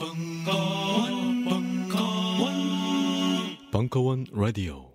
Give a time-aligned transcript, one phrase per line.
[0.00, 2.54] 벙커원, 벙커원,
[3.70, 4.94] 벙커원 라디오.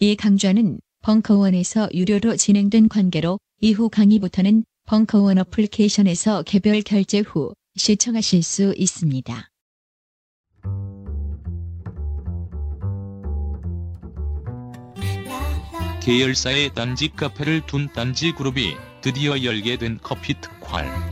[0.00, 8.74] 이 강좌는 벙커원에서 유료로 진행된 관계로 이후 강의부터는 벙커원 어플리케이션에서 개별 결제 후 시청하실 수
[8.76, 9.48] 있습니다.
[16.02, 21.11] 계열사의 딴지 카페를 둔 딴지 그룹이 드디어 열게 된 커피 특활.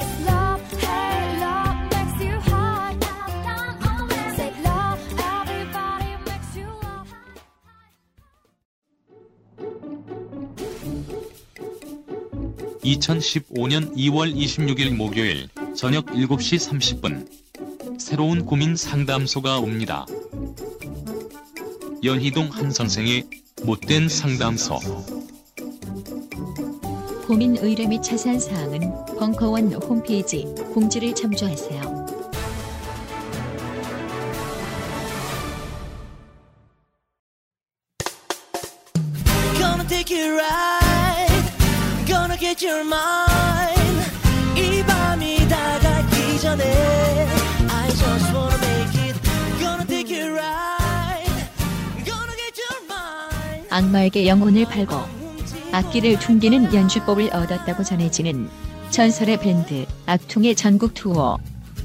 [12.91, 20.05] 2015년 2월 26일 목요일 저녁 7시 30분 새로운 고민 상담소가 옵니다.
[22.03, 23.27] 연희동 한 선생의
[23.63, 24.79] 못된 상담소
[27.27, 28.79] 고민 의뢰 및 자세한 사항은
[29.17, 32.00] 벙커원 홈페이지 공지를 참조하세요.
[42.71, 44.07] Your mind
[44.57, 46.63] 이 밤이 다가기 전에
[47.69, 49.19] I just wanna make it.
[49.59, 51.27] Gonna take you right.
[52.05, 53.67] Gonna get your mind.
[53.69, 54.95] 악마에게 영혼을 팔고
[55.73, 58.49] 악기를 퉁기는 연주법을 얻었다고 전해지는
[58.89, 61.37] 전설의 밴드 악퉁의 전국 투어.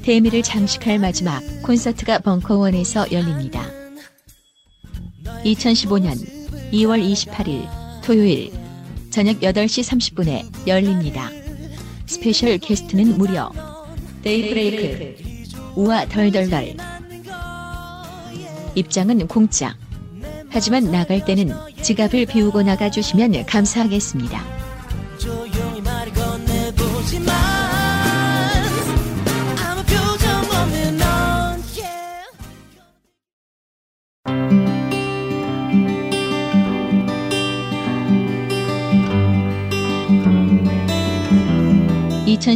[0.03, 3.65] 대미를 장식할 마지막 콘서트가 벙커원에서 열립니다.
[5.43, 6.15] 2015년
[6.71, 7.67] 2월 28일
[8.03, 8.66] 토요일
[9.09, 9.83] 저녁 8시
[10.15, 11.29] 30분에 열립니다.
[12.05, 13.51] special guest는 무려
[14.23, 15.15] 데이브레이크
[15.75, 16.75] 우와 덜덜덜
[18.75, 19.75] 입장은 공짜
[20.49, 21.51] 하지만 나갈 때는
[21.81, 24.56] 지갑을 비우고 나가주시면 감사하겠습니다.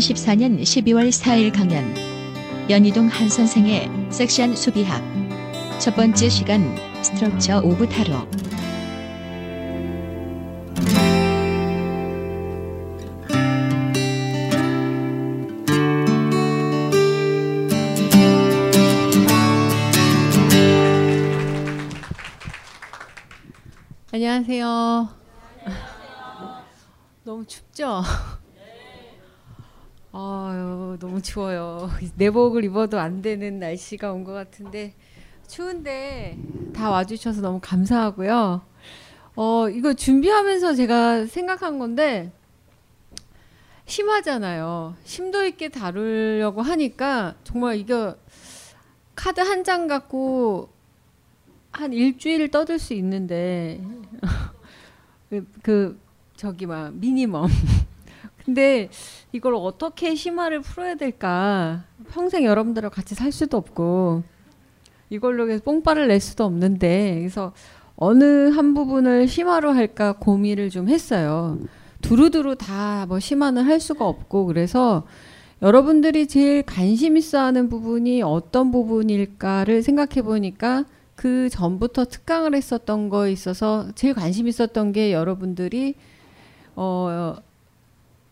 [0.02, 1.94] 2014년 12월 4일 강연
[2.70, 5.02] 연희동 한 선생의 섹시한 수비학
[5.80, 8.28] 첫 번째 시간 스트럭처 오브 타로
[24.14, 25.10] 안녕하세요.
[27.24, 28.02] 너무 춥죠?
[30.14, 31.90] 아유, 너무 추워요.
[32.16, 34.94] 내복을 입어도 안 되는 날씨가 온 것 같은데
[35.48, 36.38] 추운데
[36.74, 38.62] 다 와주셔서 너무 감사하고요.
[39.36, 42.32] 어, 이거 준비하면서 제가 생각한 건데
[43.86, 44.96] 심하잖아요.
[45.04, 48.16] 심도 있게 다루려고 하니까 정말 이거
[49.16, 50.70] 카드 한 장 갖고
[51.72, 53.82] 한 일주일 떠들 수 있는데
[55.30, 56.00] 그, 그
[56.36, 57.48] 저기 막 미니멈
[58.46, 58.90] 근데
[59.32, 61.84] 이걸 어떻게 심화를 풀어야 될까?
[62.10, 64.24] 평생 여러분들과 같이 살 수도 없고
[65.10, 67.54] 이걸로 계속 뽕빠를 낼 수도 없는데 그래서
[67.96, 71.60] 어느 한 부분을 심화로 할까 고민을 좀 했어요.
[72.02, 75.06] 두루두루 다 뭐 심화는 할 수가 없고 그래서
[75.62, 80.86] 여러분들이 제일 관심 있어 하는 부분이 어떤 부분일까를 생각해 보니까
[81.16, 85.94] 그 전부터 특강을 했었던 거에 있어서 제일 관심 있었던 게 여러분들이
[86.76, 87.36] 어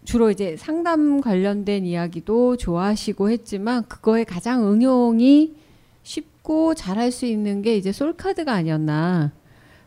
[0.10, 5.54] 주로 이제 상담 관련된 이야기도 좋아하시고 했지만 그거에 가장 응용이
[6.02, 9.32] 쉽고 잘할 수 있는 게 이제 솔카드가 아니었나.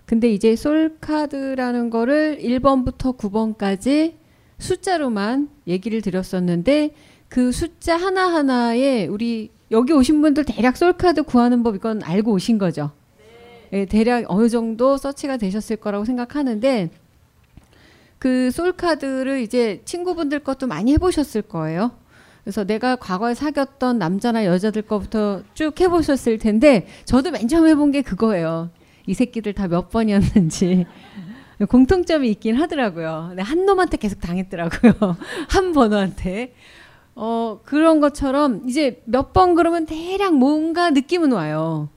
[0.07, 4.13] 근데 이제 솔카드라는 거를 1번부터 9번까지
[4.59, 6.95] 숫자로만 얘기를 드렸었는데
[7.29, 12.93] 그 숫자 하나하나에 우리 여기 오신 분들 대략 솔카드 구하는 법 이건 알고 오신 거죠.
[13.73, 16.91] 예, 대략 어느 정도 서치가 되셨을 거라고 생각하는데
[18.23, 21.91] 그 솔카드를 이제 친구분들 것도 많이 해보셨을 거예요.
[22.45, 28.01] 그래서 내가 과거에 사귀었던 남자나 여자들 거부터 쭉 해보셨을 텐데 저도 맨 처음 해본 게
[28.03, 28.71] 그거예요.
[29.09, 30.87] 이 새끼들 다 몇 번이었는지
[31.69, 33.35] 공통점이 있긴 하더라고요.
[33.39, 35.17] 한 놈한테 계속 당했더라고요.
[35.51, 36.55] 한 번호한테.
[37.17, 41.89] 어, 그런 것처럼 이제 몇 번 그러면 대략 뭔가 느낌은 와요.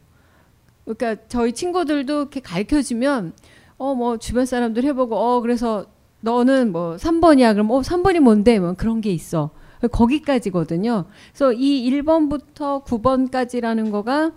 [0.86, 3.33] 그러니까 저희 친구들도 이렇게 가르쳐 주면
[3.78, 5.86] 어 뭐 주변 사람들 해보고 어 그래서
[6.25, 7.54] 너는 뭐 3번이야.
[7.54, 8.60] 그럼 어 3번이 뭔데?
[8.60, 9.51] 뭐 그런 게 있어.
[9.92, 11.06] 거기까지거든요.
[11.30, 14.31] 그래서 이 1번부터 9번까지라는 거가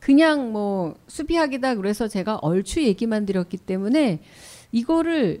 [0.00, 4.20] 그냥 뭐 수비학이다 그래서 제가 얼추 얘기만 드렸기 때문에
[4.72, 5.40] 이거를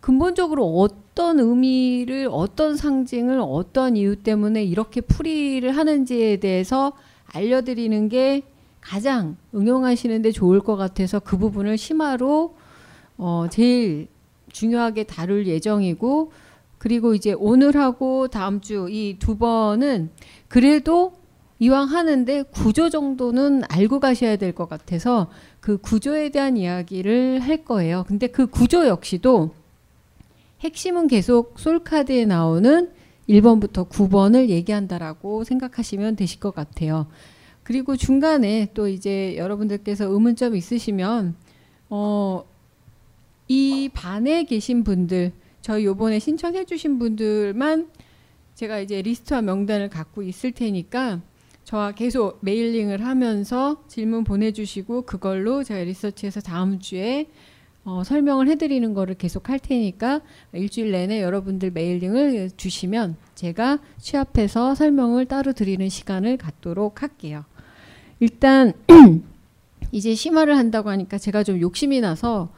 [0.00, 6.92] 근본적으로 어떤 의미를 어떤 상징을 어떤 이유 때문에 이렇게 풀이를 하는지에 대해서
[7.32, 8.42] 알려드리는 게
[8.80, 12.54] 가장 응용하시는데 좋을 것 같아서 그 부분을 심화로
[13.16, 14.08] 어 제일
[14.52, 16.32] 중요하게 다룰 예정이고
[16.78, 20.10] 그리고 이제 오늘하고 다음 주 이 두 번은
[20.48, 21.12] 그래도
[21.60, 25.28] 이왕 하는데 구조 정도는 알고 가셔야 될 것 같아서
[25.60, 28.04] 그 구조에 대한 이야기를 할 거예요.
[28.06, 29.50] 근데 그 구조 역시도
[30.60, 32.90] 핵심은 계속 솔카드에 나오는
[33.28, 37.06] 1번부터 9번을 얘기한다라고 생각하시면 되실 것 같아요.
[37.62, 41.34] 그리고 중간에 또 이제 여러분들께서 의문점 있으시면
[41.90, 42.44] 어,
[43.48, 47.88] 이 반에 계신 분들 저희 요번에 신청해 주신 분들만
[48.54, 51.20] 제가 이제 리스트와 명단을 갖고 있을 테니까
[51.64, 57.28] 저와 계속 mailing을 하면서 질문 보내주시고 그걸로 제가 리서치해서 다음 주에
[57.84, 60.20] 어, 설명을 해드리는 거를 계속 할 테니까
[60.52, 67.44] 일주일 내내 여러분들 메일링을 주시면 제가 취합해서 설명을 따로 드리는 시간을 갖도록 할게요.
[68.20, 68.72] 일단
[69.92, 72.50] 이제 심화를 한다고 하니까 제가 좀 욕심이 나서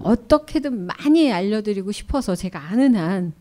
[0.00, 3.32] 어떻게든 많이 알려드리고 싶어서 제가 아는 한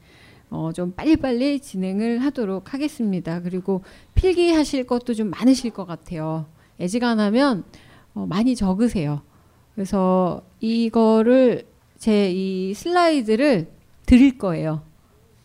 [0.50, 3.42] 어, 좀 빨리빨리 진행을 하도록 하겠습니다.
[3.42, 3.84] 그리고
[4.14, 6.46] 필기하실 것도 좀 많으실 것 같아요.
[6.80, 7.64] 애지간하면
[8.14, 9.22] 어, 많이 적으세요.
[9.74, 11.66] 그래서 이거를
[11.98, 13.68] 제 이 슬라이드를
[14.06, 14.84] 드릴 거예요.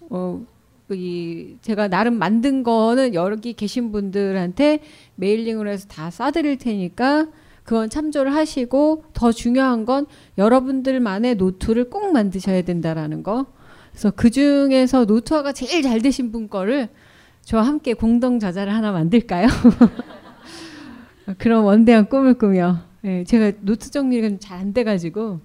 [0.01, 0.45] 어,
[0.91, 4.81] 이 제가 나름 만든 거는 여기 계신 분들한테
[5.15, 7.29] 메일링으로 해서 다 쏴드릴 테니까
[7.71, 10.07] 그건 참조를 하시고 더 중요한 건
[10.39, 13.47] 여러분들만의 노트를 꼭 만드셔야 된다라는 거.
[13.93, 16.89] 그래서 그 중에서 노트화가 제일 잘 되신 분 거를
[17.45, 19.47] 저와 함께 공동 저자를 하나 만들까요?
[21.39, 25.39] 그런 원대한 꿈을 꾸며 예, 제가 노트 정리가 잘안 돼가지고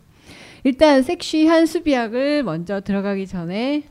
[0.63, 3.83] 일단 섹시한 수비학을 먼저 들어가기 전에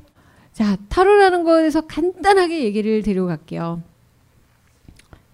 [0.50, 3.84] 자 타로라는 거에서 간단하게 얘기를 드리고 갈게요.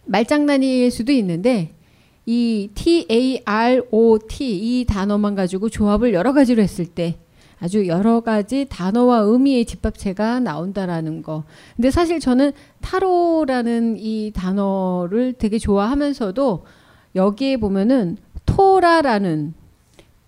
[0.04, 1.79] 말장난일 수도 있는데
[2.26, 4.50] 이 T A R O T
[4.80, 7.16] 이 단어만 가지고 조합을 여러 가지로 했을 때
[7.58, 11.44] 아주 여러 가지 단어와 의미의 집합체가 나온다라는 거.
[11.76, 16.64] 근데 사실 저는 타로라는 이 단어를 되게 좋아하면서도
[17.16, 19.54] 여기에 보면은 토라라는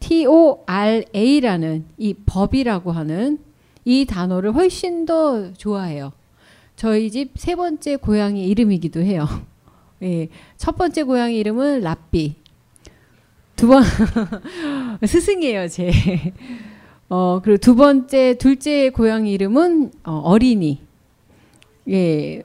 [0.00, 3.38] T O R A라는 이 법이라고 하는
[3.84, 6.12] 이 단어를 훨씬 더 좋아해요.
[6.76, 9.26] 저희 집 세 번째 고양이 이름이기도 해요.
[10.02, 12.37] 예, 첫 번째 고양이 이름은 라삐.
[13.56, 13.82] 두 번
[15.06, 15.90] 스승이에요, 제.
[17.08, 20.81] 어, 그리고 두 번째 둘째 고양이 이름은 어, 어린이.
[21.88, 22.43] 예.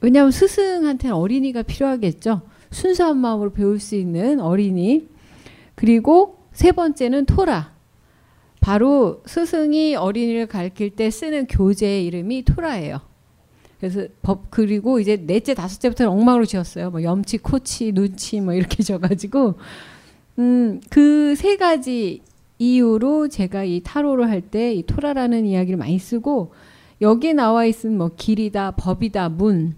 [0.00, 2.42] 왜냐하면 스승한테는 어린이가 필요하겠죠.
[2.70, 5.08] 순수한 마음으로 배울 수 있는 어린이.
[5.74, 7.72] 그리고 세 번째는 토라.
[8.60, 13.00] 바로 스승이 어린이를 가르칠 때 쓰는 교재 이름이 토라예요.
[13.82, 16.92] 그래서 법 그리고 이제 넷째 다섯째부터는 엉망으로 지었어요.
[16.92, 19.54] 뭐 염치, 코치, 눈치 뭐 이렇게 져가지고
[20.38, 22.22] 음 그 세 가지
[22.60, 26.52] 이유로 제가 이 타로를 할 때 이 토라라는 이야기를 많이 쓰고
[27.00, 29.74] 여기에 나와 있은 뭐 길이다, 법이다, 문,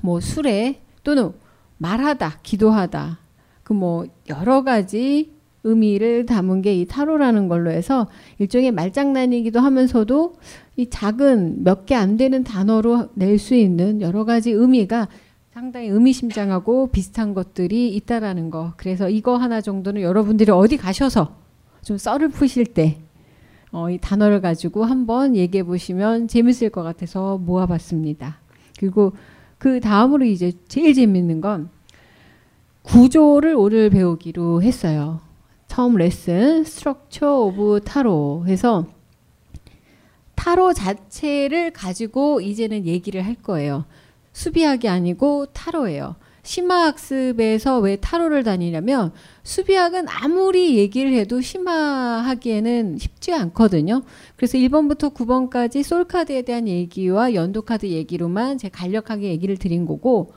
[0.00, 1.32] 뭐 수레 또는
[1.78, 3.18] 말하다, 기도하다
[3.64, 5.32] 그 뭐 여러 가지
[5.64, 8.06] 의미를 담은 게 이 타로라는 걸로 해서
[8.38, 10.36] 일종의 말장난이기도 하면서도
[10.80, 15.08] 이 작은 몇 개 안 되는 단어로 낼 수 있는 여러 가지 의미가
[15.52, 18.72] 상당히 의미심장하고 비슷한 것들이 있다라는 거.
[18.78, 21.36] 그래서 이거 하나 정도는 여러분들이 어디 가셔서
[21.82, 22.98] 좀 썰을 푸실 때,
[23.72, 28.38] 어, 이 단어를 가지고 한번 얘기해 보시면 재밌을 것 같아서 모아봤습니다.
[28.78, 29.12] 그리고
[29.58, 31.68] 그 다음으로 이제 제일 재밌는 건
[32.82, 35.20] 구조를 오늘 배우기로 했어요.
[35.66, 38.86] 처음 레슨 structure of Tarot 해서
[40.40, 43.84] 타로 자체를 가지고 이제는 얘기를 할 거예요.
[44.32, 46.16] 수비학이 아니고 타로예요.
[46.42, 54.00] 심화학습에서 왜 타로를 다니냐면 수비학은 아무리 얘기를 해도 심화하기에는 쉽지 않거든요.
[54.36, 60.32] 그래서 1번부터 9번까지 솔카드에 대한 얘기와 연도카드 얘기로만 제가 간략하게 얘기를 드린 거고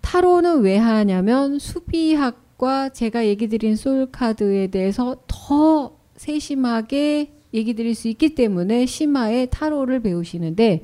[0.00, 8.34] 타로는 왜 하냐면 수비학과 제가 얘기 드린 솔카드에 대해서 더 세심하게 얘기 드릴 수 있기
[8.34, 10.82] 때문에 심화의 타로를 배우시는데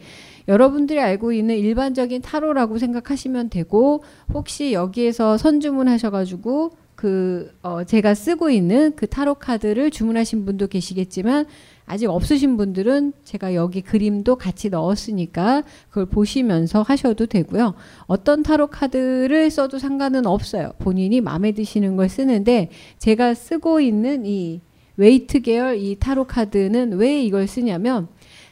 [0.49, 8.51] 여러분들이 알고 있는 일반적인 타로라고 생각하시면 되고 혹시 여기에서 선주문 하셔가지고 그 어, 제가 쓰고
[8.51, 11.47] 있는 그 타로 카드를 주문하신 분도 계시겠지만
[11.87, 17.75] 아직 없으신 분들은 제가 여기 그림도 같이 넣었으니까 그걸 보시면서 하셔도 되고요.
[18.07, 20.73] 어떤 타로 카드를 써도 상관은 없어요.
[20.81, 24.61] 본인이 마음에 드시는 걸 쓰는데 제가 쓰고 있는 이
[24.99, 28.09] 웨이트 계열 이 타로 카드는 왜 이걸 쓰냐면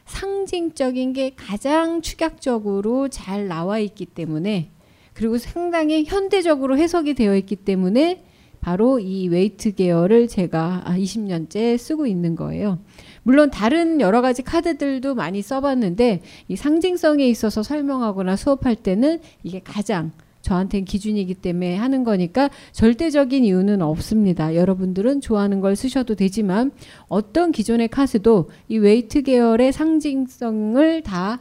[0.06, 4.70] 상징적인 게 가장 축약적으로 잘 나와 있기 때문에
[5.12, 8.22] 그리고 상당히 현대적으로 해석이 되어 있기 때문에
[8.60, 12.78] 바로 이 웨이트 계열을 제가 20년째 쓰고 있는 거예요.
[13.22, 20.12] 물론 다른 여러 가지 카드들도 많이 써봤는데 이 상징성에 있어서 설명하거나 수업할 때는 이게 가장
[20.46, 24.54] 저한테는 기준이기 때문에 하는 거니까 절대적인 이유는 없습니다.
[24.54, 26.70] 여러분들은 좋아하는 걸 쓰셔도 되지만
[27.08, 31.40] 어떤 기존의 카드도 이 웨이트 계열의 상징성을 다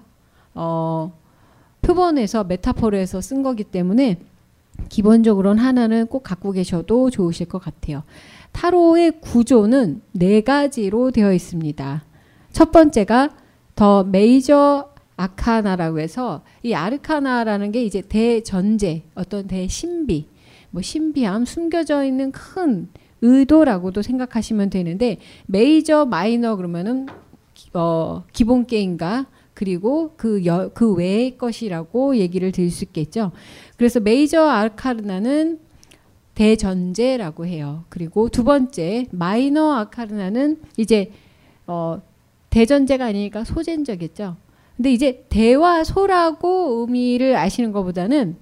[0.55, 1.13] 어,
[1.83, 4.17] 표본해서 metaphor해서 쓴 거기 때문에
[4.89, 8.01] 기본적으로는 하나는 꼭 갖고 계셔도 좋으실 것 같아요.
[8.53, 12.03] 타로의 구조는 네 가지로 되어 있습니다.
[12.51, 13.29] 첫 번째가
[13.75, 20.27] The Major Arcana라고 해서 이 Arcana라는 게 이제 대전제, 어떤 대신비,
[20.71, 22.89] 뭐 신비함, 숨겨져 있는 큰
[23.21, 27.07] 의도라고도 생각하시면 되는데 메이저 마이너 그러면은
[27.73, 33.31] 어, 기본 게임과 그리고 그, 여, 그 외의 것이라고 얘기를 드릴 수 있겠죠.
[33.77, 35.59] 그래서 메이저 아카르나는
[36.35, 37.85] 대전제라고 해요.
[37.87, 41.11] 그리고 두 번째 마이너 아카르나는 이제
[41.65, 42.01] 어,
[42.49, 44.35] 대전제가 아니니까 소전제겠죠.
[44.75, 48.35] 근데 이제 대와 소라고 의미를 아시는 것보다는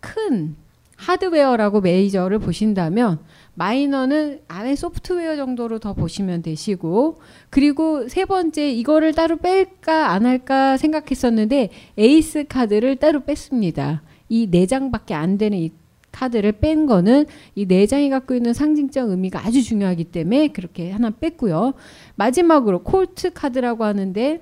[0.00, 0.56] 큰
[0.96, 3.18] 하드웨어라고 메이저를 보신다면
[3.54, 7.18] 마이너는 안에 소프트웨어 정도로 더 보시면 되시고
[7.50, 14.02] 그리고 세 번째 이거를 따로 뺄까 안 할까 생각했었는데 에이스 카드를 따로 뺐습니다.
[14.28, 15.70] 이 네 장밖에 안 되는 이
[16.12, 21.10] 카드를 뺀 거는 이 네 장이 갖고 있는 상징적 의미가 아주 중요하기 때문에 그렇게 하나
[21.10, 21.74] 뺐고요.
[22.14, 24.40] 마지막으로 콜트 카드라고 하는데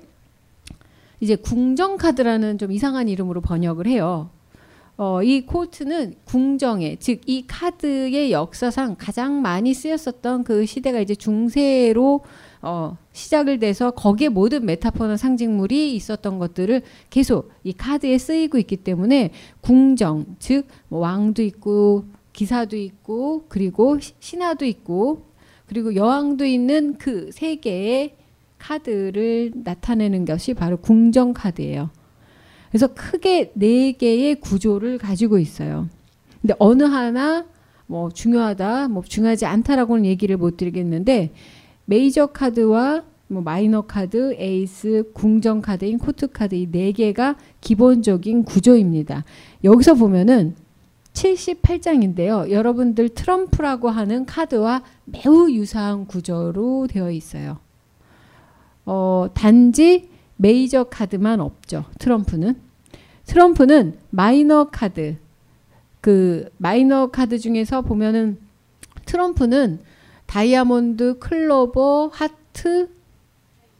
[1.25, 4.29] 이제 궁정 카드라는 좀 이상한 이름으로 번역을 해요.
[4.97, 12.21] 어, 이 콜트는 궁정의 즉 이 카드의 역사상 가장 많이 쓰였었던 그 시대가 이제 중세로
[12.61, 19.31] 어, 시작을 돼서 거기에 모든 메타포나 상징물이 있었던 것들을 계속 이 카드에 쓰이고 있기 때문에
[19.61, 25.25] 궁정 즉 뭐 왕도 있고 기사도 있고 그리고 시- 신하도 있고
[25.65, 28.13] 그리고 여왕도 있는 그세 개의
[28.65, 31.91] 카드를 나타내는 것이 바로 궁정 카드예요.
[32.69, 35.87] 그래서 크게 네 개의 구조를 가지고 있어요.
[36.41, 37.45] 근데 어느 하나
[37.85, 41.31] 뭐 중요하다, 뭐 중요하지 않다라고는 얘기를 못 드리겠는데
[41.85, 49.23] 메이저 카드와 뭐 마이너 카드, 에이스, 궁정 카드인 court card 이 네 개가 기본적인 구조입니다.
[49.63, 50.55] 여기서 보면은
[51.13, 52.49] 78장인데요.
[52.49, 57.64] 여러분들 트럼프라고 하는 카드와 매우 유사한 구조로 되어 있어요.
[58.85, 61.85] 어, 단지 메이저 카드만 없죠.
[61.99, 62.59] 트럼프는.
[63.25, 65.17] 트럼프는 마이너 카드.
[66.01, 68.37] 그 마이너 카드 중에서 보면은
[69.05, 69.79] 트럼프는
[70.27, 72.89] 다이아몬드, 클로버, 하트,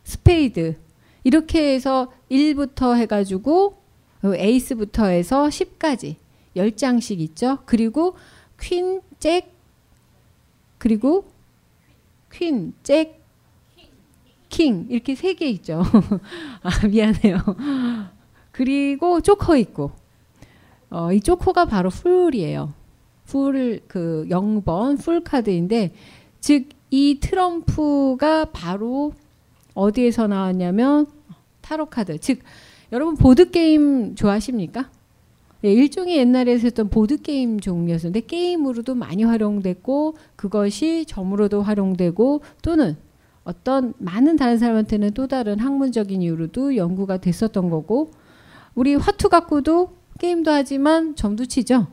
[0.03, 0.77] 스페이드
[1.23, 3.77] 이렇게 해서 1부터 해가지고
[4.23, 6.15] 에이스부터 해서 10까지
[6.55, 7.59] 10장씩 있죠.
[7.65, 8.15] 그리고
[8.59, 9.51] 퀸, 잭
[10.77, 11.25] 그리고
[12.31, 13.24] 퀸, 잭,
[14.55, 15.83] 킹 이렇게 세 개 있죠.
[16.63, 17.39] 아, 미안해요.
[18.51, 19.91] 그리고 조커 있고
[20.89, 22.73] 어, 이 조커가 바로 Fool이에요.
[23.25, 25.93] Fool 그 0번 Fool 카드인데
[26.39, 29.11] 즉 이 트럼프가 바로
[29.73, 31.07] 어디에서 나왔냐면
[31.61, 32.17] 타로 카드.
[32.19, 32.39] 즉
[32.93, 34.89] 여러분 보드 게임 좋아하십니까?
[35.61, 42.95] 네, 일종의 옛날에 했던 보드 게임 종류였는데 게임으로도 많이 활용됐고 그것이 점으로도 활용되고 또는
[43.45, 48.11] 어떤 많은 다른 사람한테는 또 다른 학문적인 이유로도 연구가 됐었던 거고
[48.73, 51.87] 우리 화투 갖고도 게임도 하지만 점도 치죠.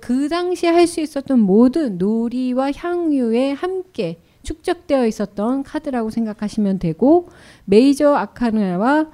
[0.00, 7.28] 그 당시에 할 수 있었던 모든 놀이와 향유에 함께 축적되어 있었던 카드라고 생각하시면 되고
[7.64, 9.10] 메이저 아카나와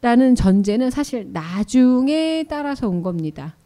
[0.00, 3.56] 라는 전제는 사실 나중에 따라서 온 겁니다.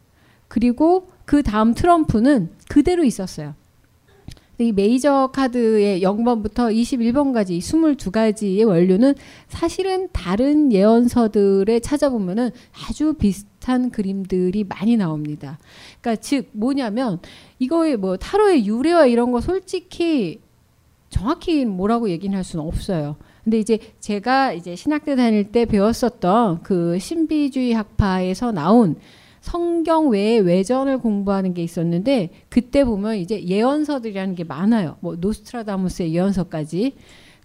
[0.48, 3.54] 그리고 그 다음 트럼프는 그대로 있었어요.
[4.62, 9.14] 이 메이저 카드의 0번부터 21번까지 22가지의 원류는
[9.48, 15.58] 사실은 다른 예언서들에 찾아보면은 아주 비슷한 그림들이 많이 나옵니다.
[16.00, 17.18] 그러니까 즉 뭐냐면
[17.58, 20.40] 이거의 뭐 타로의 유래와 이런 거 솔직히
[21.10, 23.16] 정확히 뭐라고 얘기는 할 수는 없어요.
[23.44, 28.96] 근데 이제 제가 이제 신학대 다닐 때 배웠었던 그 신비주의 학파에서 나온
[29.42, 34.96] 성경 외에 외전을 공부하는 게 있었는데 그때 보면 이제 예언서들이라는 게 많아요.
[35.00, 36.94] 뭐 노스트라다무스의 예언서까지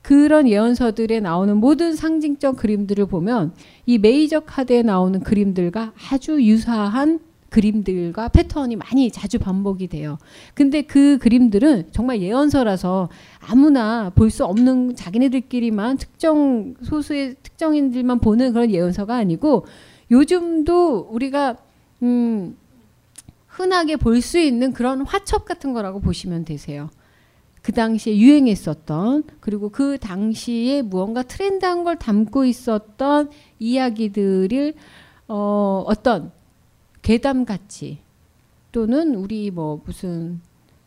[0.04, 3.52] 그런 예언서들에 나오는 모든 상징적 그림들을 보면
[3.86, 10.18] 이 메이저 카드에 나오는 그림들과 아주 유사한 그림들과 패턴이 많이 자주 반복이 돼요.
[10.54, 18.70] 근데 그 그림들은 정말 예언서라서 아무나 볼 수 없는 자기네들끼리만 특정 소수의 특정인들만 보는 그런
[18.70, 19.66] 예언서가 아니고
[20.12, 21.58] 요즘도 우리가
[22.04, 22.58] 음
[23.48, 26.90] 흔하게 볼 수 있는 그런 화첩 같은 거라고 보시면 되세요.
[27.62, 34.74] 그 당시에 유행했었던 그리고 그 당시에 무언가 트렌드한 걸 담고 있었던 이야기들을
[35.28, 36.32] 어 어떤
[37.02, 38.00] 괴담 같이
[38.72, 40.40] 또는 우리 뭐 무슨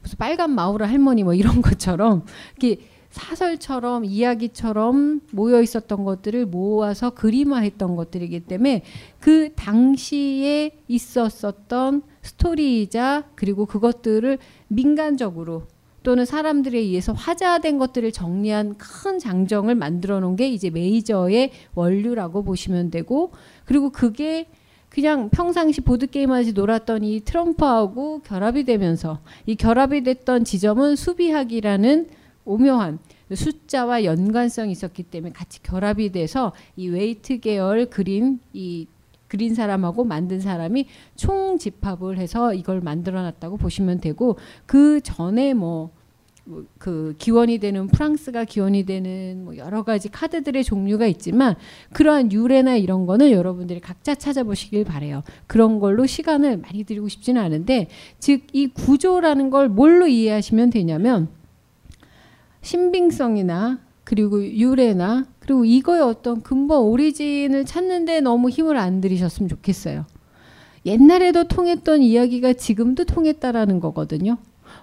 [0.03, 2.25] 무슨 빨간 마우라 할머니 뭐 이런 것처럼
[2.57, 8.83] 이렇게 사설처럼 이야기처럼 모여 있었던 것들을 모아서 그림화했던 것들이기 때문에
[9.19, 14.39] 그 당시에 있었었던 스토리이자 그리고 그것들을
[14.69, 15.65] 민간적으로
[16.03, 22.91] 또는 사람들에 의해서 화자된 것들을 정리한 큰 장정을 만들어 놓은 게 이제 메이저의 원류라고 보시면
[22.91, 23.33] 되고
[23.67, 24.47] 그리고 그게
[24.89, 32.09] 그냥 평상시 보드게임 하듯이 놀았던 이 트럼프하고 결합이 되면서 이 결합이 됐던 지점은 수비학이라는
[32.51, 32.99] 오묘한
[33.33, 38.87] 숫자와 연관성이 있었기 때문에 같이 결합이 돼서 이 웨이트 계열 그린 이
[39.29, 45.91] 그린 사람하고 만든 사람이 총 집합을 해서 이걸 만들어 놨다고 보시면 되고 그 전에 뭐
[46.79, 51.55] 그 기원이 되는 프랑스가 기원이 되는 뭐 여러 가지 카드들의 종류가 있지만
[51.93, 55.23] 그러한 유래나 이런 거는 여러분들이 각자 찾아보시길 바래요.
[55.47, 57.89] 그런 걸로 시간을 많이 드리고 싶지는 않은데
[58.19, 61.29] 즉 이 구조라는 걸 뭘로 이해하시면 되냐면
[62.63, 70.05] 신빙성이나 그리고 유래나 그리고 이거의 어떤 근본 오리진을 찾는데 너무 힘을 안 들이셨으면 좋겠어요.
[70.87, 74.39] 옛날에도 통했던 이야기가 지금도 통했다라는 거거든요.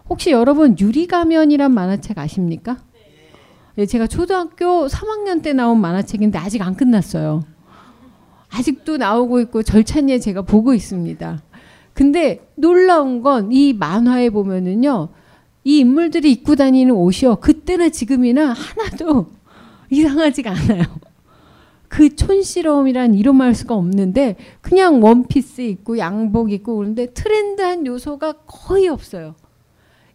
[0.10, 2.78] 혹시 여러분 유리가면이란 만화책 아십니까?
[3.78, 7.44] 예, 제가 초등학교 3학년 때 나온 만화책인데 아직 안 끝났어요.
[8.50, 11.42] 아직도 나오고 있고 절찬리에 제가 보고 있습니다.
[11.94, 15.10] 근데 놀라운 건 이 만화에 보면은요.
[15.68, 17.42] 이 인물들이 입고 다니는 옷이요.
[17.42, 19.34] 그때나 지금이나 하나도
[19.92, 20.84] 이상하지가 않아요.
[21.90, 29.36] 그 촌스러움이란 이름할 수가 없는데 그냥 원피스 입고 양복 입고 그런데 트렌드한 요소가 거의 없어요.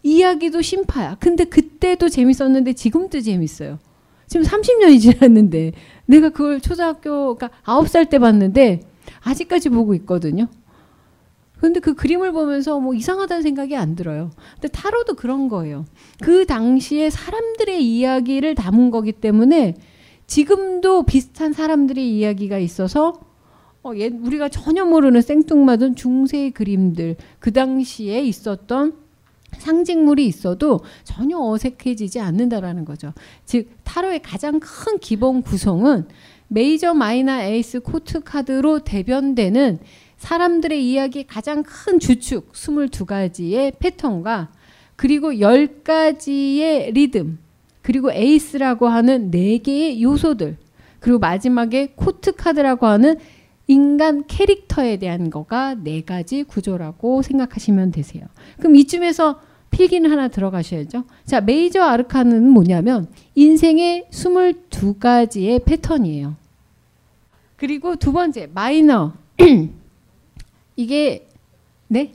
[0.01, 1.17] 이야기도 심파야.
[1.19, 3.77] 근데 그때도 재밌었는데 지금도 재밌어요.
[4.25, 5.73] 지금 30년이 지났는데
[6.07, 8.79] 내가 그걸 초등학교 그러니까 9살 때 봤는데
[9.21, 10.47] 아직까지 보고 있거든요.
[11.63, 14.31] 근데 그 그림을 보면서 뭐 이상하다는 생각이 안 들어요.
[14.55, 15.85] 근데 타로도 그런 거예요.
[16.21, 19.75] 그 당시에 사람들의 이야기를 담은 거기 때문에
[20.27, 23.13] 지금도 비슷한 사람들의 이야기가 있어서
[23.81, 28.97] 어, 옛, 우리가 전혀 모르는 생뚱맞은 중세 그림들 그 당시에 있었던
[29.57, 33.13] 상징물이 있어도 전혀 어색해지지 않는다라는 거죠.
[33.45, 36.07] 즉 타로의 가장 큰 기본 구성은
[36.49, 39.79] 메이저 마이너 에이스 코트 카드로 대변되는
[40.23, 44.51] 사람들의 이야기 가장 큰 주축 22가지의 패턴과
[44.95, 47.39] 그리고 10가지의 리듬
[47.81, 50.55] 그리고 에이스라고 하는 4개의 요소들
[51.01, 53.17] 그리고 마지막에 코트 카드라고 하는
[53.67, 58.23] 인간 캐릭터에 대한 거가 네 가지 구조라고 생각하시면 되세요.
[58.59, 61.03] 그럼 이쯤에서 필기는 하나 들어가셔야죠.
[61.25, 66.37] 자, 메이저 아르카는 뭐냐면 인생의 22가지의 패턴이에요.
[67.57, 69.11] 그리고 두 번째 마이너
[70.75, 71.27] 이게
[71.87, 72.13] 네?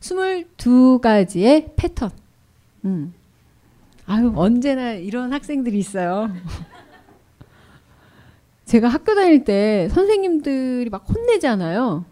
[0.00, 2.10] 22가지의 패턴.
[2.84, 3.12] 음.
[4.06, 6.34] 아유, 언제나 이런 학생들이 있어요.
[8.64, 12.04] 제가 학교 다닐 때 선생님들이 막 혼내잖아요.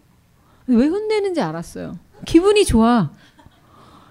[0.67, 1.97] 왜 혼내는지 알았어요.
[2.25, 3.11] 기분이 좋아.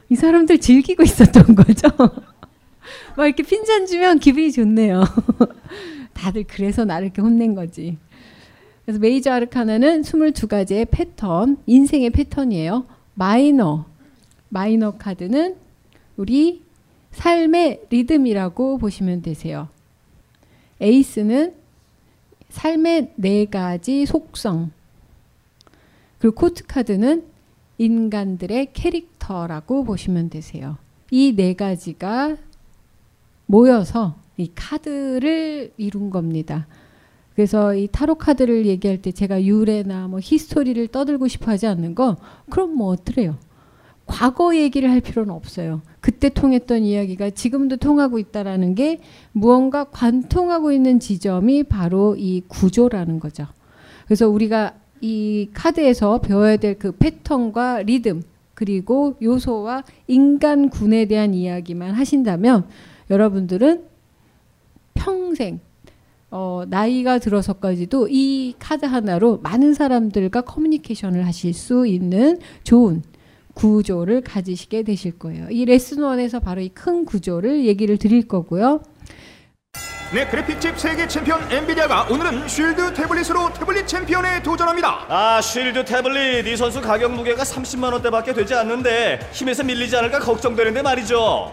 [0.08, 1.88] 이 사람들 즐기고 있었던 거죠.
[3.16, 5.04] 막 이렇게 핀잔 주면 기분이 좋네요.
[6.14, 7.98] 다들 그래서 나를 이렇게 혼낸 거지.
[8.88, 12.87] 그래서 메이저 arcana는 22가지의 패턴, 인생의 패턴이에요.
[13.12, 13.85] 마이너,
[14.48, 15.57] 마이너 카드는
[16.16, 16.62] 우리
[17.11, 19.68] 삶의 리듬이라고 보시면 되세요.
[20.81, 21.53] 에이스는
[22.48, 24.70] 삶의 네 가지 속성.
[26.18, 27.24] 그리고 코트 카드는
[27.77, 30.79] 인간들의 캐릭터라고 보시면 되세요.
[31.11, 32.38] 이 네 가지가
[33.44, 36.66] 모여서 이 카드를 이룬 겁니다.
[37.38, 42.16] 그래서 이 타로 카드를 얘기할 때 제가 유래나 뭐 히스토리를 떠들고 싶어 하지 않는 거
[42.51, 43.37] 그럼 뭐 어때요?
[44.07, 45.83] 과거 얘기를 할 필요는 없어요.
[46.01, 48.98] 그때 통했던 이야기가 지금도 통하고 있다라는 게
[49.31, 53.46] 무언가 관통하고 있는 지점이 바로 이 구조라는 거죠.
[54.07, 58.24] 그래서 우리가 이 카드에서 배워야 될 그 패턴과 리듬
[58.55, 62.66] 그리고 요소와 인간군에 대한 이야기만 하신다면
[63.11, 63.85] 여러분들은
[64.94, 65.61] 평생
[66.30, 73.02] 어, 나이가 들어서까지도 이 카드 하나로 많은 사람들과 커뮤니케이션을 하실 수 있는 좋은
[73.54, 75.48] 구조를 가지시게 되실 거예요.
[75.50, 78.82] 이 레슨 one에서 바로 이 큰 구조를 얘기를 드릴 거고요.
[80.14, 85.06] 네, 그래픽칩 세계 챔피언 엔비디아가 오늘은 Shield 태블릿으로 태블릿 챔피언에 도전합니다.
[85.08, 90.80] 아 Shield 태블릿 이 선수 가격 무게가 30만 원대밖에 되지 않는데 힘에서 밀리지 않을까 걱정되는데
[90.82, 91.52] 말이죠.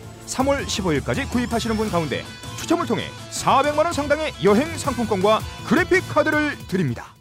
[0.27, 2.23] 3월 15일까지 구입하시는 분 가운데
[2.57, 7.15] 추첨을 통해 400만 원 상당의 여행 상품권과 그래픽 카드를 드립니다.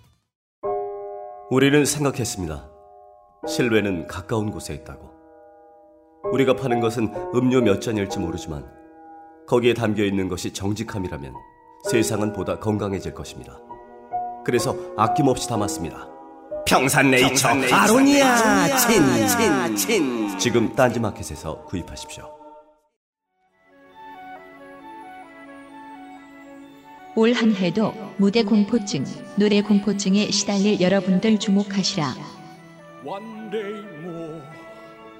[1.50, 2.68] 우리는 생각했습니다.
[3.48, 5.10] 실외는 가까운 곳에 있다고.
[6.32, 8.64] 우리가 파는 것은 음료 몇 잔일지 모르지만
[9.48, 11.34] 거기에 담겨 있는 것이 정직함이라면
[11.90, 13.58] 세상은 보다 건강해질 것입니다.
[14.44, 16.08] 그래서 아낌없이 담았습니다.
[16.66, 22.39] 평산네이처, 아로니아 친 친 친 지금 딴지마켓에서 구입하십시오.
[27.20, 29.04] 올 한 해도 무대 공포증,
[29.37, 32.14] 노래 공포증에 시달릴 여러분들 주목하시라.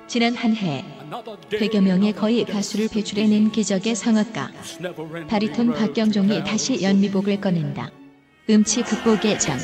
[0.07, 0.83] 지난 한 해
[1.51, 4.51] 100여 명의 거의 가수를 배출해낸 기적의 성악가
[5.29, 7.91] 바리톤 박경종이 다시 연미복을 꺼낸다.
[8.49, 9.59] 음치 극복의 장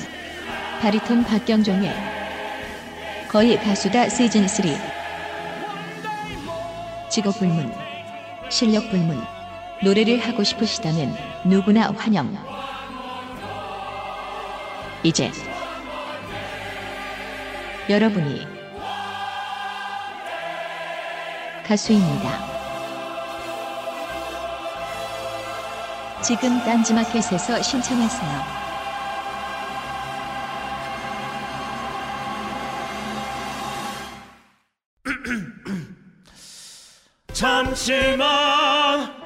[0.82, 1.90] 바리톤 박경종의
[3.30, 4.66] 거의 가수다 시즌 3
[7.10, 7.72] 직업 불문
[8.50, 9.35] 실력 불문
[9.82, 12.34] 노래를 하고 싶으시다면 누구나 환영.
[15.02, 15.30] 이제
[17.88, 18.46] 여러분이
[21.64, 22.56] 가수입니다.
[26.22, 28.56] 지금 딴지마켓에서 신청하세요.
[37.32, 39.25] 잠시만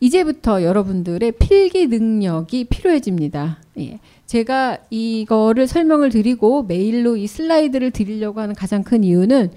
[0.00, 3.58] 이제부터 여러분들의 필기 능력이 필요해집니다.
[3.78, 3.98] 예.
[4.26, 9.52] 제가 이거를 설명을 드리고 메일로 이 슬라이드를 드리려고 하는 가장 큰 이유는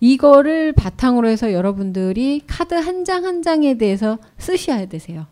[0.00, 5.26] 이거를 바탕으로 해서 여러분들이 카드 한 장 한 장에 대해서 쓰셔야 되세요.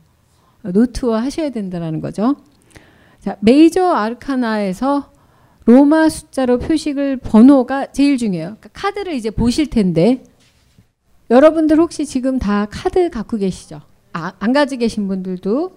[0.62, 2.36] 노트화 하셔야 된다는 거죠.
[3.20, 5.12] 자, 메이저 아르카나에서
[5.66, 8.56] 로마 숫자로 표식을 번호가 제일 중요해요.
[8.60, 10.22] 그러니까 카드를 이제 보실 텐데
[11.30, 13.80] 여러분들 혹시 지금 다 카드 갖고 계시죠?
[14.14, 15.77] 아, 안 가지고 계신 분들도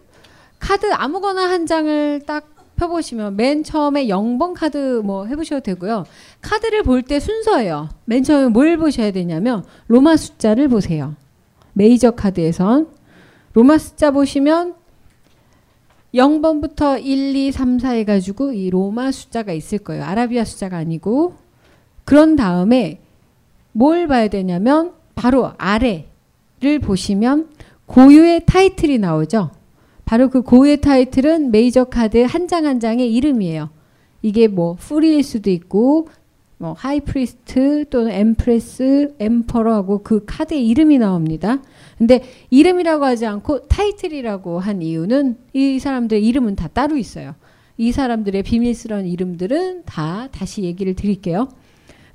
[0.60, 2.48] 카드 아무거나 한 장을 딱
[2.78, 6.06] 펴보시면 맨 처음에 0번 카드 뭐 해보셔도 되고요.
[6.42, 7.90] 카드를 볼 때 순서예요.
[8.06, 11.16] 맨 처음에 뭘 보셔야 되냐면 로마 숫자를 보세요.
[11.74, 12.88] 메이저 카드에선
[13.54, 14.76] 로마 숫자 보시면
[16.14, 20.04] 0번부터 1, 2, 3, 4 해가지고 이 로마 숫자가 있을 거예요.
[20.04, 21.36] 아라비아 숫자가 아니고
[22.06, 23.02] 그런 다음에
[23.72, 27.50] 뭘 봐야 되냐면 바로 아래를 보시면
[27.88, 29.52] 고유의 타이틀이 나오죠.
[30.06, 33.70] 바로 그 고유의 타이틀은 메이저 카드 한 장 한 장의 이름이에요.
[34.22, 36.08] 이게 뭐 fool일 수도 있고
[36.60, 41.62] 뭐 high priest 또는 empress, emperor하고 그 카드의 이름이 나옵니다.
[41.98, 47.36] 근데 이름이라고 하지 않고 타이틀이라고 한 이유는 이 사람들의 이름은 다 따로 있어요.
[47.78, 51.48] 이 사람들의 비밀스러운 이름들은 다 다시 얘기를 드릴게요.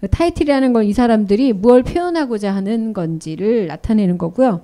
[0.01, 4.63] 그 타이틀이라는 건 이 사람들이 무엇을 표현하고자 하는 건지를 나타내는 거고요.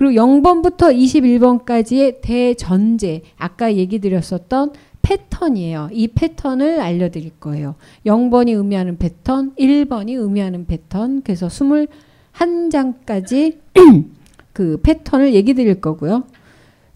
[0.00, 5.90] 그리고 0번부터 21번까지의 대전제, 아까 얘기 드렸었던 패턴이에요.
[5.92, 7.74] 이 패턴을 알려드릴 거예요.
[8.06, 13.58] 0번이 의미하는 패턴, 1번이 의미하는 패턴, 그래서 21장까지
[14.54, 16.24] 그 패턴을 얘기 드릴 거고요.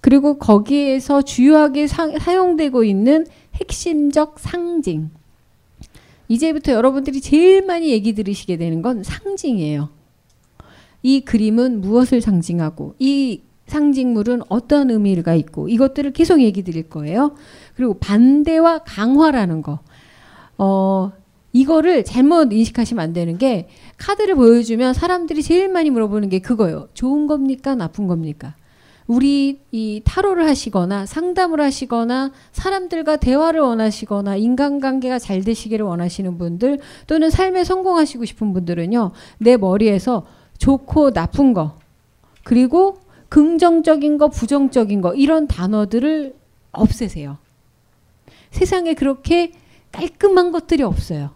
[0.01, 5.11] 그리고 거기에서 주요하게 사, 사용되고 있는 핵심적 상징.
[6.29, 9.91] 이제부터 여러분들이 제일 많이 얘기 들으시게 되는 건 상징이에요.
[11.05, 17.35] 이 그림은 무엇을 상징하고 이 상징물은 어떤 의미가 있고 이것들을 계속 얘기 드릴 거예요.
[17.77, 19.81] 그리고 반대와 강화라는 거.
[20.57, 21.13] 어,
[21.53, 26.89] 이거를 잘못 인식하시면 안 되는 게 카드를 보여주면 사람들이 제일 많이 물어보는 게 그거예요.
[26.95, 27.75] 좋은 겁니까?
[27.75, 28.55] 나쁜 겁니까?
[29.07, 37.29] 우리 이 타로를 하시거나 상담을 하시거나 사람들과 대화를 원하시거나 인간관계가 잘 되시기를 원하시는 분들 또는
[37.29, 39.13] 삶에 성공하시고 싶은 분들은요.
[39.39, 40.25] 내 머리에서
[40.65, 41.77] 좋고 나쁜 거
[42.43, 42.99] 그리고
[43.29, 46.35] 긍정적인 거 부정적인 거 이런 단어들을
[46.73, 47.37] 없애세요.
[48.51, 49.53] 세상에 그렇게
[49.93, 51.33] 깔끔한 것들이 없어요.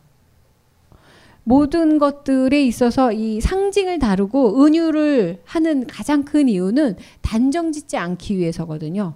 [1.45, 9.15] 모든 것들에 있어서 이 상징을 다루고 은유를 하는 가장 큰 이유는 단정 짓지 않기 위해서거든요.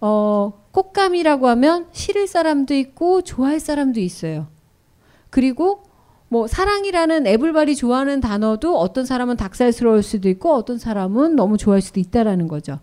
[0.00, 4.46] 어, 꽃감이라고 하면 싫을 사람도 있고 좋아할 사람도 있어요.
[5.28, 5.82] 그리고
[6.34, 12.00] 뭐 사랑이라는 애블발이 좋아하는 단어도 어떤 사람은 닭살스러울 수도 있고 어떤 사람은 너무 좋아할 수도
[12.00, 12.80] 있다라는 거죠.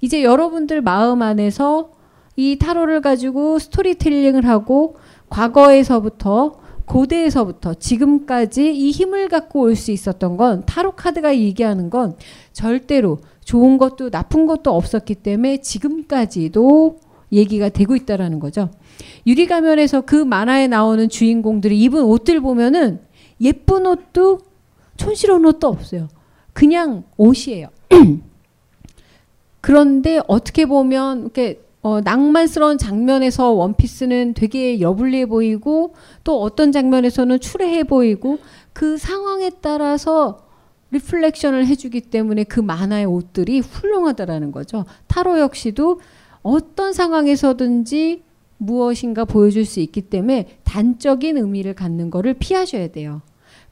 [0.00, 1.90] 이제 여러분들 마음 안에서
[2.36, 4.96] 이 타로를 가지고 스토리텔링을 하고
[5.28, 12.16] 과거에서부터 고대에서부터 지금까지 이 힘을 갖고 올 수 있었던 건 타로 카드가 얘기하는 건
[12.54, 16.96] 절대로 좋은 것도 나쁜 것도 없었기 때문에 지금까지도
[17.32, 18.70] 얘기가 되고 있다라는 거죠.
[19.26, 23.00] 유리 가면에서 그 만화에 나오는 주인공들이 입은 옷들 보면은
[23.40, 24.40] 예쁜 옷도
[24.96, 26.08] 촌스러운 옷도 없어요.
[26.52, 27.68] 그냥 옷이에요.
[29.60, 37.84] 그런데 어떻게 보면 이렇게 어, 낭만스러운 장면에서 원피스는 되게 여불리해 보이고 또 어떤 장면에서는 추레해
[37.84, 38.38] 보이고
[38.74, 40.46] 그 상황에 따라서
[40.90, 44.84] 리플렉션을 해주기 때문에 그 만화의 옷들이 훌륭하다라는 거죠.
[45.06, 46.00] 타로 역시도
[46.42, 48.22] 어떤 상황에서든지
[48.58, 53.22] 무엇인가 보여줄 수 있기 때문에 단적인 의미를 갖는 거를 피하셔야 돼요.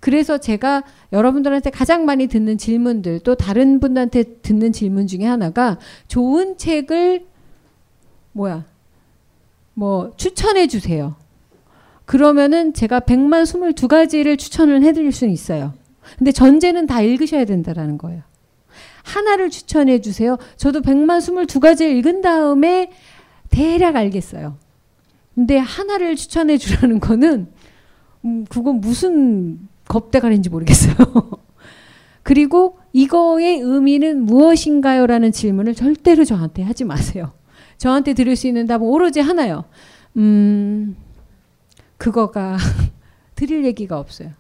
[0.01, 6.57] 그래서 제가 여러분들한테 가장 많이 듣는 질문들 또 다른 분한테 듣는 질문 중에 하나가 좋은
[6.57, 7.27] 책을
[8.33, 8.65] 뭐야
[9.75, 11.17] 뭐 추천해 주세요.
[12.05, 15.75] 그러면은 제가 100만 22가지를 추천을 해 드릴 수는 있어요.
[16.17, 18.23] 근데 전제는 다 읽으셔야 된다라는 거예요.
[19.09, 20.37] 하나를 추천해 주세요.
[20.57, 22.91] 저도 100만 22가지를 읽은 다음에
[23.51, 24.57] 대략 알겠어요.
[25.35, 27.49] 근데 하나를 추천해 주라는 거는
[28.25, 30.95] 음, 그건 무슨 겁대가리인지 모르겠어요.
[32.23, 35.07] 그리고 이거의 의미는 무엇인가요?
[35.07, 37.33] 라는 질문을 절대로 저한테 하지 마세요.
[37.79, 39.65] 저한테 들을 수 있는 답은 오로지 하나요.
[40.17, 40.97] 음,
[41.97, 42.59] 그거가
[43.35, 44.33] 드릴 얘기가 없어요.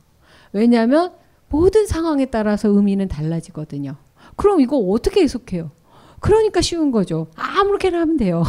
[0.52, 1.12] 왜냐하면
[1.48, 3.96] 모든 상황에 따라서 의미는 달라지거든요.
[4.38, 5.72] 그럼 이거 어떻게 해석해요?
[6.20, 7.26] 그러니까 쉬운 거죠.
[7.34, 8.44] 아무렇게나 하면 돼요.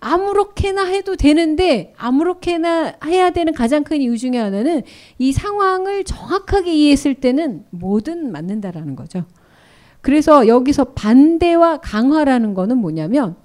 [0.00, 4.82] 아무렇게나 해도 되는데 아무렇게나 해야 되는 가장 큰 이유 중에 하나는
[5.18, 9.24] 이 상황을 정확하게 이해했을 때는 뭐든 맞는다라는 거죠.
[10.00, 13.36] 그래서 여기서 반대와 강화라는 거는 뭐냐면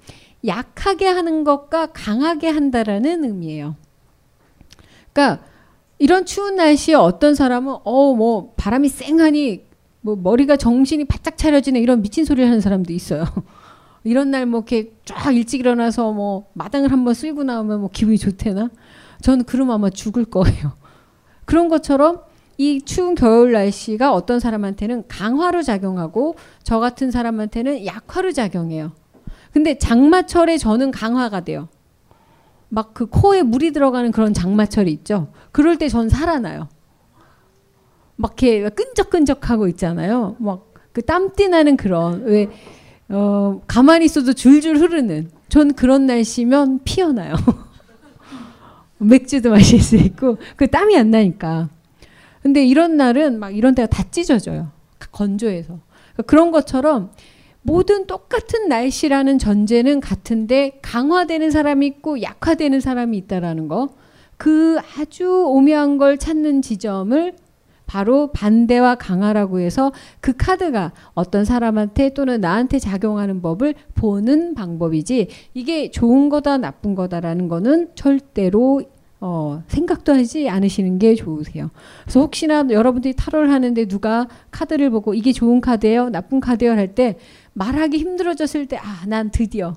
[0.46, 3.76] 약하게 하는 것과 강하게 한다라는 의미예요.
[5.12, 5.44] 그러니까
[5.98, 9.73] 이런 추운 날씨에 어떤 사람은 어 뭐 바람이 쌩하니
[10.04, 13.24] 뭐 머리가 정신이 바짝 차려지는 이런 미친 소리를 하는 사람도 있어요.
[14.04, 18.68] 이런 날 뭐 이렇게 쫙 일찍 일어나서 뭐 마당을 한번 쓸고 나오면 뭐 기분이 좋대나?
[19.22, 20.72] 저는 그러면 아마 죽을 거예요.
[21.46, 22.20] 그런 것처럼
[22.58, 28.92] 이 추운 겨울 날씨가 어떤 사람한테는 강화로 작용하고 저 같은 사람한테는 약화로 작용해요.
[29.52, 31.68] 근데 장마철에 저는 강화가 돼요.
[32.68, 35.28] 막 그 코에 물이 들어가는 그런 장마철이 있죠.
[35.50, 36.68] 그럴 때 전 살아나요.
[38.16, 40.36] 막 이렇게 끈적끈적하고 있잖아요.
[40.38, 42.48] 막 그 땀띠 나는 그런 왜
[43.08, 47.34] 어, 가만히 있어도 줄줄 흐르는 전 그런 날씨면 피어나요.
[48.98, 51.68] 맥주도 마실 수 있고 그 땀이 안 나니까.
[52.42, 54.70] 근데 이런 날은 막 이런 데가 다 찢어져요.
[55.10, 55.80] 건조해서.
[56.12, 57.10] 그러니까 그런 것처럼
[57.62, 63.88] 모든 똑같은 날씨라는 전제는 같은데 강화되는 사람이 있고 약화되는 사람이 있다라는 거.
[64.36, 67.34] 그 아주 오묘한 걸 찾는 지점을
[67.94, 75.92] 바로 반대와 강화라고 해서 그 카드가 어떤 사람한테 또는 나한테 작용하는 법을 보는 방법이지 이게
[75.92, 78.82] 좋은 거다 나쁜 거다라는 거는 절대로
[79.20, 81.70] 어, 생각도 하지 않으시는 게 좋으세요.
[82.02, 87.16] 그래서 혹시나 여러분들이 타로를 하는데 누가 카드를 보고 이게 좋은 카드예요, 나쁜 카드예요 할 때
[87.52, 89.76] 말하기 힘들어졌을 때 아, 난 드디어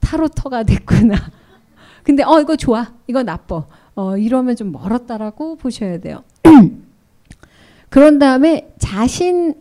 [0.00, 1.14] 타로터가 됐구나.
[2.04, 3.66] 근데 어 이거 좋아, 이거 나빠.
[3.96, 6.24] 어 이러면 좀 멀었다라고 보셔야 돼요.
[7.90, 9.54] 그런 다음에 자신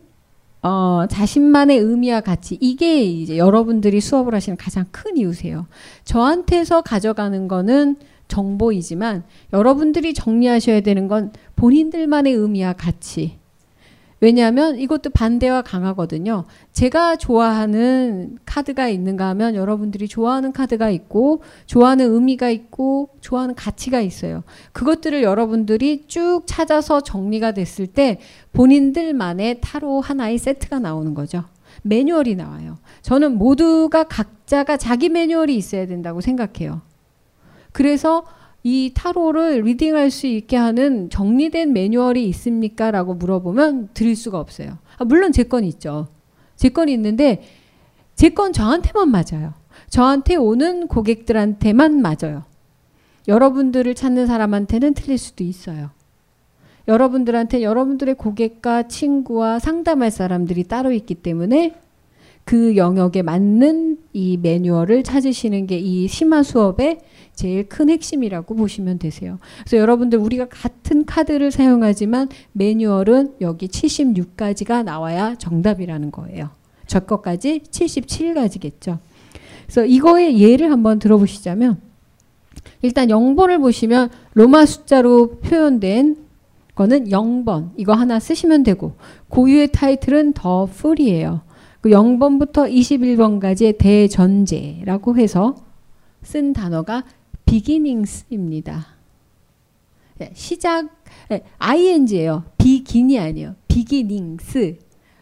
[0.62, 5.68] 어, 자신만의 의미와 가치 이게 이제 여러분들이 수업을 하시는 가장 큰 이유세요.
[6.04, 7.96] 저한테서 가져가는 거는
[8.28, 13.40] 정보이지만 여러분들이 정리하셔야 되는 건 본인들만의 의미와 가치.
[14.22, 16.44] 왜냐하면 이것도 반대와 강하거든요.
[16.74, 24.44] 제가 좋아하는 카드가 있는가 하면 여러분들이 좋아하는 카드가 있고 좋아하는 의미가 있고 좋아하는 가치가 있어요.
[24.74, 28.20] 그것들을 여러분들이 쭉 찾아서 정리가 됐을 때
[28.52, 31.46] 본인들만의 타로 하나의 세트가 나오는 거죠.
[31.84, 32.78] 매뉴얼이 나와요.
[33.02, 36.82] 저는 모두가 각자가 자기 매뉴얼이 있어야 된다고 생각해요.
[37.72, 38.26] 그래서
[38.64, 42.92] 이 타로를 리딩할 수 있게 하는 정리된 매뉴얼이 있습니까?
[42.92, 44.78] 라고 물어보면 드릴 수가 없어요.
[44.98, 46.08] 아, 물론 제 건 있죠.
[46.58, 47.44] 제 건 있는데
[48.16, 49.54] 제 건 저한테만 맞아요.
[49.90, 52.44] 저한테 오는 고객들한테만 맞아요.
[53.28, 55.92] 여러분들을 찾는 사람한테는 틀릴 수도 있어요.
[56.88, 61.76] 여러분들한테 여러분들의 고객과 친구와 상담할 사람들이 따로 있기 때문에
[62.46, 67.00] 그 영역에 맞는 이 매뉴얼을 찾으시는 게 이 심화 수업의
[67.34, 69.40] 제일 큰 핵심이라고 보시면 되세요.
[69.60, 76.50] 그래서 여러분들 우리가 같은 카드를 사용하지만 매뉴얼은 여기 76가지가 나와야 정답이라는 거예요.
[76.86, 78.98] 저 것까지 77가지겠죠.
[79.64, 81.80] 그래서 이거의 예를 한번 들어보시자면
[82.82, 86.18] 일단 0번을 보시면 로마 숫자로 표현된
[86.76, 88.94] 거는 0번 이거 하나 쓰시면 되고
[89.30, 91.42] 고유의 타이틀은 더 풀이에요.
[91.82, 95.56] 그 0번부터 21번까지의 대전제라고 해서
[96.22, 97.04] 쓴 단어가
[97.46, 98.88] beginnings입니다.
[100.22, 100.90] 예, 시작
[101.32, 102.44] 예, ing예요.
[102.58, 103.56] begin이 아니에요.
[103.68, 104.78] beginnings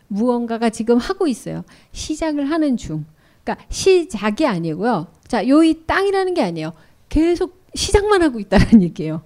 [0.08, 1.64] 무언가가 지금 하고 있어요.
[1.92, 3.06] 시작을 하는 중.
[3.44, 5.08] 그러니까 시작이 아니고요.
[5.28, 6.74] 자, 요이 땅이라는 게 아니에요.
[7.10, 9.22] 계속 시작만 하고 있다는 얘기예요.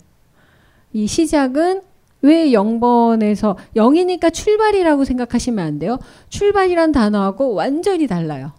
[0.94, 1.82] 이 시작은
[2.22, 6.00] 왜 0번에서 0이니까 출발이라고 생각하시면 안 돼요.
[6.30, 8.54] 출발이란 단어하고 완전히 달라요.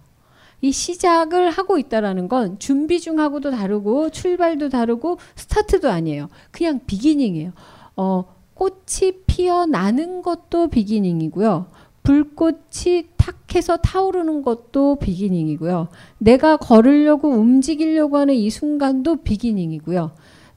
[0.61, 6.29] 이 시작을 하고 있다라는 건 준비 중하고도 다르고 출발도 다르고 스타트도 아니에요.
[6.53, 7.53] 그냥 비기닝이에요.
[7.97, 11.67] 어, 꽃이 피어나는 것도 비기닝이고요.
[12.05, 15.89] 불꽃이 탁 해서 타오르는 것도 비기닝이고요.
[16.19, 20.13] 내가 걸으려고 움직이려고 하는 이 순간도 비기닝이고요.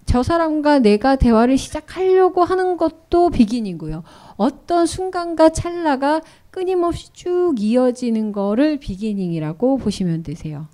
[0.05, 4.03] 저 사람과 내가 대화를 시작하려고 하는 것도 비기닝이고요.
[4.37, 10.67] 어떤 순간과 찰나가 끊임없이 쭉 이어지는 거를 비기닝이라고 보시면 되세요.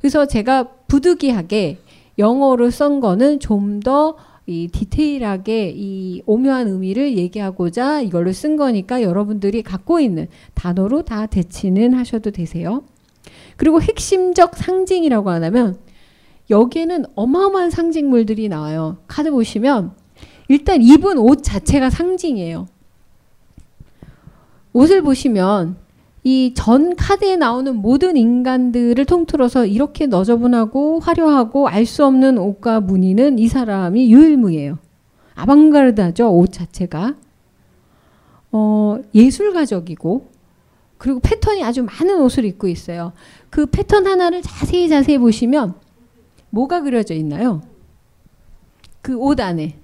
[0.00, 1.78] 그래서 제가 부득이하게
[2.18, 9.62] 영어로 쓴 거는 좀 더 이 디테일하게 이 오묘한 의미를 얘기하고자 이걸로 쓴 거니까 여러분들이
[9.62, 12.82] 갖고 있는 단어로 다 대치는 하셔도 되세요.
[13.56, 15.78] 그리고 핵심적 상징이라고 하면
[16.50, 18.98] 여기에는 어마어마한 상징물들이 나와요.
[19.06, 19.92] 카드 보시면
[20.48, 22.66] 일단 입은 옷 자체가 상징이에요.
[24.72, 25.76] 옷을 보시면
[26.26, 33.38] 이 전 카드에 나오는 모든 인간들을 통틀어서 이렇게 너저분하고 화려하고 알 수 없는 옷과 무늬는
[33.38, 34.78] 이 사람이 유일무이에요.
[35.34, 37.16] 아방가르드하죠 옷 자체가
[38.52, 40.28] 어, 예술가적이고
[40.96, 43.12] 그리고 패턴이 아주 많은 옷을 입고 있어요.
[43.50, 45.74] 그 패턴 하나를 자세히 자세히 보시면
[46.54, 47.60] 뭐가 그려져 있나요?
[49.02, 49.76] 그 옷 안에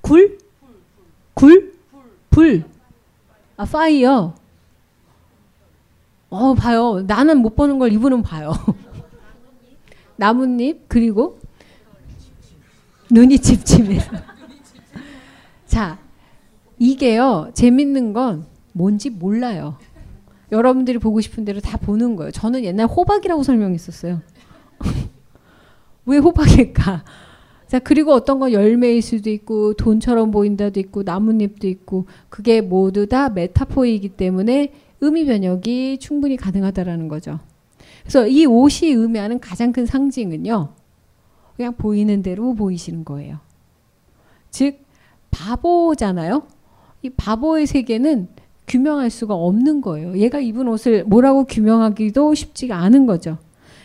[0.00, 0.38] 굴?
[1.34, 1.74] 굴?
[2.30, 2.64] 불.
[3.56, 4.34] 아, fire.
[6.30, 7.02] 어, 봐요.
[7.06, 8.52] 나는 못 보는 걸 이분은 봐요.
[10.16, 11.38] 나뭇잎, 그리고
[13.10, 14.10] 눈이 찝찝해서.
[15.66, 15.98] 자,
[16.78, 19.76] 이게요, 재밌는 건 뭔지 몰라요.
[20.50, 22.30] 여러분들이 보고 싶은 대로 다 보는 거예요.
[22.30, 24.20] 저는 옛날 호박이라고 설명했었어요.
[26.06, 27.04] 왜 호박일까?
[27.66, 33.30] 자, 그리고 어떤 건 열매일 수도 있고, 돈처럼 보인다도 있고, 나뭇잎도 있고, 그게 모두 다
[33.30, 37.38] 메타포이기 때문에 의미 변혁이 충분히 가능하다라는 거죠.
[38.02, 40.68] 그래서 이 옷이 의미하는 가장 큰 상징은요,
[41.56, 43.38] 그냥 보이는 대로 보이시는 거예요.
[44.50, 44.78] 즉,
[45.30, 46.42] 바보잖아요?
[47.02, 48.28] 이 바보의 세계는
[48.68, 50.16] 규명할 수가 없는 거예요.
[50.18, 53.38] 얘가 입은 옷을 뭐라고 규명하기도 쉽지가 않은 거죠.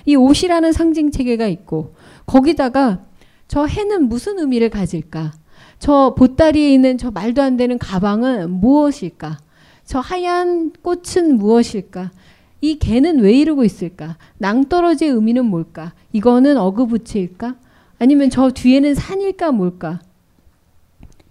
[0.05, 1.93] 이 옷이라는 상징 체계가 있고,
[2.27, 3.01] 거기다가
[3.47, 5.33] 저 해는 무슨 의미를 가질까?
[5.79, 9.39] 저 보따리에 있는 저 말도 안 되는 가방은 무엇일까?
[9.85, 12.11] 저 하얀 꽃은 무엇일까?
[12.59, 14.17] 이 개는 왜 이러고 있을까?
[14.39, 15.93] 낭떠러지의 의미는 뭘까?
[16.11, 17.55] 이거는 어그부츠일까?
[17.99, 20.01] 아니면 저 뒤에는 산일까 뭘까?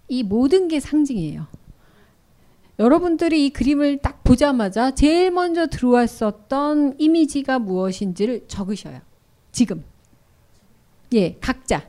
[0.08, 1.46] 이 모든 게 상징이에요.
[2.78, 9.00] 여러분들이 이 그림을 딱 보자마자 제일 먼저 들어왔었던 이미지가 무엇인지를 적으셔요.
[9.52, 9.82] 지금.
[11.14, 11.88] 예, 각자.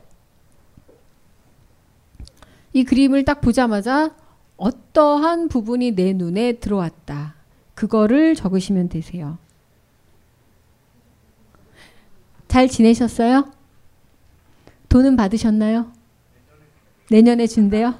[2.72, 4.14] 이 그림을 딱 보자마자
[4.56, 7.34] 어떠한 부분이 내 눈에 들어왔다.
[7.74, 9.38] 그거를 적으시면 되세요.
[12.48, 13.50] 잘 지내셨어요?
[14.88, 15.92] 돈은 받으셨나요?
[17.10, 17.94] 내년에 준대요?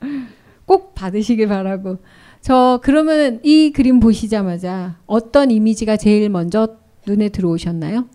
[0.66, 1.98] 꼭 받으시길 바라고.
[2.40, 8.08] 저 그러면 이 그림 보시자마자 어떤 이미지가 제일 먼저 눈에 들어오셨나요?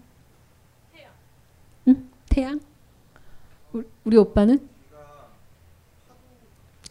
[2.35, 2.41] 응?
[2.41, 2.59] 태양?
[3.73, 4.67] 우- 우리 오빠는?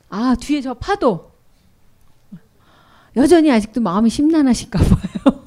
[0.09, 1.33] 아 뒤에 저 파도.
[3.17, 5.45] 여전히 아직도 마음이 심란하실까 봐요.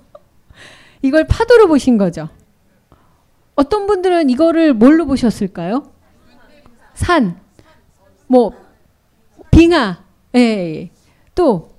[1.02, 2.30] 이걸 파도로 보신 거죠.
[3.56, 5.92] 어떤 분들은 이거를 뭘로 보셨을까요?
[6.94, 7.40] 산,
[8.28, 8.54] 뭐
[9.52, 10.04] 빙하,
[10.36, 10.92] 예, 예.
[11.34, 11.76] 또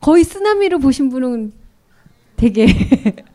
[0.00, 1.52] 거의 쓰나미로 보신 분은
[2.36, 2.66] 되게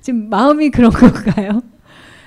[0.00, 1.62] 지금 마음이 그런 건가요?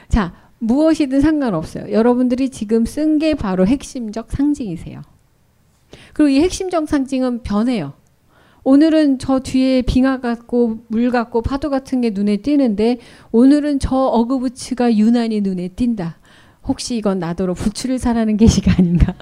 [0.09, 1.91] 자, 무엇이든 상관없어요.
[1.91, 5.01] 여러분들이 지금 쓴 게 바로 핵심적 상징이세요.
[6.13, 7.93] 그리고 이 핵심적 상징은 변해요.
[8.63, 12.99] 오늘은 저 뒤에 빙하 같고 물 같고 파도 같은 게 눈에 띄는데
[13.31, 16.17] 오늘은 저 어그부츠가 유난히 눈에 띈다.
[16.67, 19.15] 혹시 이건 나더러 부츠를 사라는 계시가 아닌가?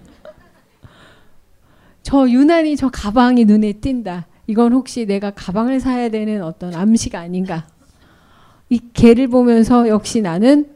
[2.03, 4.27] 저 유난히 저 가방이 눈에 띈다.
[4.47, 7.65] 이건 혹시 내가 가방을 사야 되는 어떤 암시가 아닌가?
[8.69, 10.67] 이 개를 보면서 역시 나는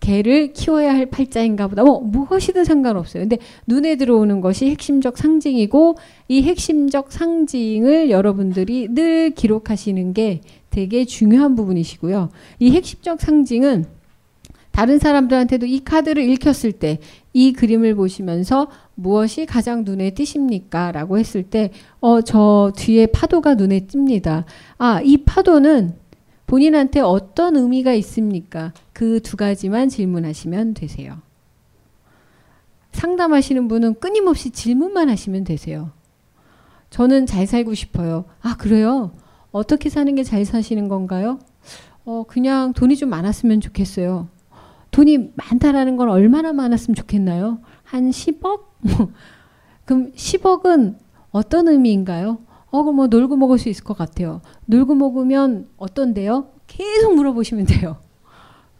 [0.00, 1.82] 개를 키워야 할 팔자인가 보다.
[1.82, 3.22] 뭐 무엇이든 상관없어요.
[3.22, 5.96] 근데 눈에 들어오는 것이 핵심적 상징이고
[6.28, 10.40] 이 핵심적 상징을 여러분들이 늘 기록하시는 게
[10.70, 12.30] 되게 중요한 부분이시고요.
[12.60, 13.84] 이 핵심적 상징은
[14.70, 16.98] 다른 사람들한테도 이 카드를 읽혔을 때
[17.32, 20.92] 이 그림을 보시면서 무엇이 가장 눈에 띄십니까?
[20.92, 24.44] 라고 했을 때, 어, 저 뒤에 파도가 눈에 띕니다.
[24.78, 25.94] 아, 이 파도는
[26.50, 28.72] 본인한테 어떤 의미가 있습니까?
[28.92, 31.18] 그 두 가지만 질문하시면 되세요.
[32.90, 35.90] 상담하시는 분은 끊임없이 질문만 하시면 되세요.
[36.90, 38.24] 저는 잘 살고 싶어요.
[38.42, 39.12] 아, 그래요?
[39.52, 41.38] 어떻게 사는 게 잘 사시는 건가요?
[42.04, 44.28] 어, 그냥 돈이 좀 많았으면 좋겠어요.
[44.90, 47.60] 돈이 많다라는 건 얼마나 많았으면 좋겠나요?
[47.84, 48.62] 한 10억?
[49.84, 50.96] 그럼 10억은
[51.30, 52.38] 어떤 의미인가요?
[52.70, 54.40] 어, 그럼 뭐 놀고 먹을 수 있을 것 같아요.
[54.66, 56.50] 놀고 먹으면 어떤데요?
[56.66, 57.96] 계속 물어보시면 돼요.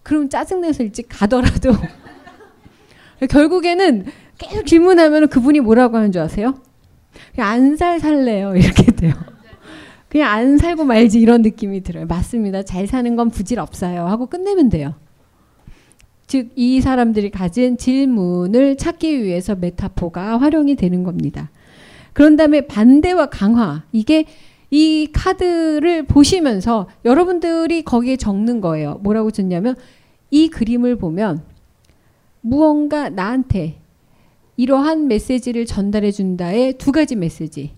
[0.03, 1.73] 그럼 짜증내서 일찍 가더라도
[3.29, 4.07] 결국에는
[4.39, 6.55] 계속 질문하면 그분이 뭐라고 하는 줄 아세요?
[7.35, 9.13] 그냥 안 살 살래요 이렇게 돼요.
[10.09, 12.07] 그냥 안 살고 말지 이런 느낌이 들어요.
[12.07, 12.63] 맞습니다.
[12.63, 14.95] 잘 사는 건 부질 없어요 하고 끝내면 돼요.
[16.27, 21.51] 즉 이 사람들이 가진 질문을 찾기 위해서 메타포가 활용이 되는 겁니다.
[22.13, 24.25] 그런 다음에 반대와 강화 이게
[24.71, 28.95] 이 카드를 보시면서 여러분들이 거기에 적는 거예요.
[29.03, 29.75] 뭐라고 적냐면
[30.31, 31.43] 이 그림을 보면
[32.41, 33.81] 무언가 나한테
[34.57, 37.75] 이러한 메시지를 전달해 준다의 두 가지 메시지.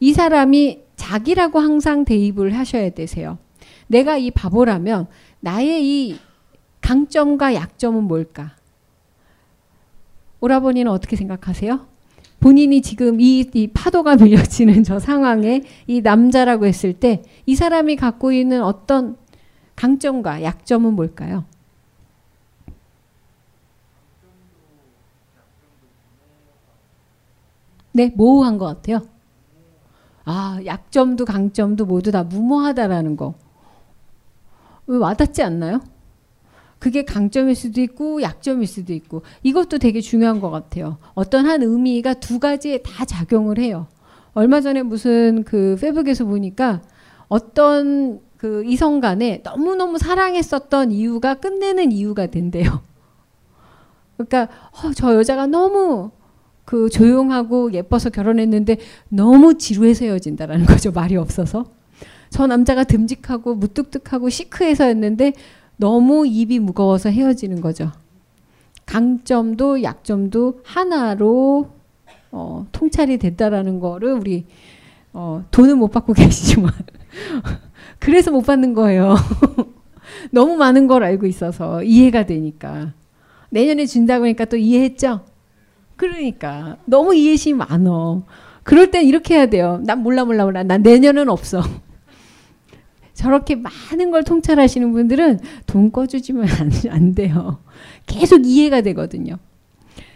[0.00, 3.38] 이 사람이 자기라고 항상 대입을 하셔야 되세요.
[3.86, 5.06] 내가 이 바보라면
[5.40, 6.18] 나의 이
[6.80, 8.56] 강점과 약점은 뭘까?
[10.40, 11.89] 오라버니는 어떻게 생각하세요?
[12.40, 18.32] 본인이 지금 이, 이 파도가 밀려치는 저 상황에 이 남자라고 했을 때 이 사람이 갖고
[18.32, 19.16] 있는 어떤
[19.76, 21.44] 강점과 약점은 뭘까요?
[27.92, 29.00] 네, 모호한 것 같아요.
[30.24, 33.34] 아, 약점도 강점도 모두 다 무모하다라는 거.
[34.86, 35.80] 왜 와닿지 않나요?
[36.80, 40.96] 그게 강점일 수도 있고 약점일 수도 있고 이것도 되게 중요한 것 같아요.
[41.14, 43.86] 어떤 한 의미가 두 가지에 다 작용을 해요.
[44.32, 46.80] 얼마 전에 무슨 그 페북에서 보니까
[47.28, 52.80] 어떤 그 이성 간에 너무너무 사랑했었던 이유가 끝내는 이유가 된대요.
[54.16, 56.10] 그러니까 어, 저 여자가 너무
[56.64, 58.78] 그 조용하고 예뻐서 결혼했는데
[59.10, 60.92] 너무 지루해서 헤어진다라는 거죠.
[60.92, 61.66] 말이 없어서.
[62.30, 65.34] 저 남자가 듬직하고 무뚝뚝하고 시크해서였는데
[65.80, 67.90] 너무 입이 무거워서 헤어지는 거죠.
[68.84, 71.70] 강점도 약점도 하나로
[72.30, 74.44] 어, 통찰이 됐다라는 거를 우리
[75.14, 76.70] 어, 돈은 못 받고 계시지만
[77.98, 79.16] 그래서 못 받는 거예요.
[80.30, 82.92] 너무 많은 걸 알고 있어서 이해가 되니까
[83.48, 85.24] 내년에 준다고 하니까 또 이해했죠.
[85.96, 88.24] 그러니까 너무 이해심이 많어.
[88.64, 89.80] 그럴 땐 이렇게 해야 돼요.
[89.84, 90.62] 난 몰라 몰라 몰라.
[90.62, 91.62] 난 내년은 없어.
[93.20, 97.58] 저렇게 많은 걸 통찰하시는 분들은 돈 꺼주지면 안, 안 돼요.
[98.06, 99.36] 계속 이해가 되거든요.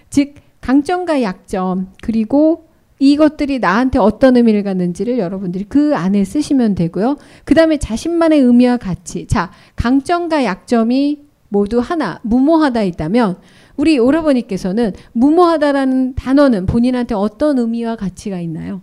[0.08, 2.66] 즉 강점과 약점 그리고
[2.98, 7.18] 이것들이 나한테 어떤 의미를 갖는지를 여러분들이 그 안에 쓰시면 되고요.
[7.44, 9.26] 그 다음에 자신만의 의미와 가치.
[9.26, 13.36] 자, 강점과 약점이 모두 하나, 무모하다 있다면
[13.76, 18.80] 우리 오라버니께서는 무모하다라는 단어는 본인한테 어떤 의미와 가치가 있나요?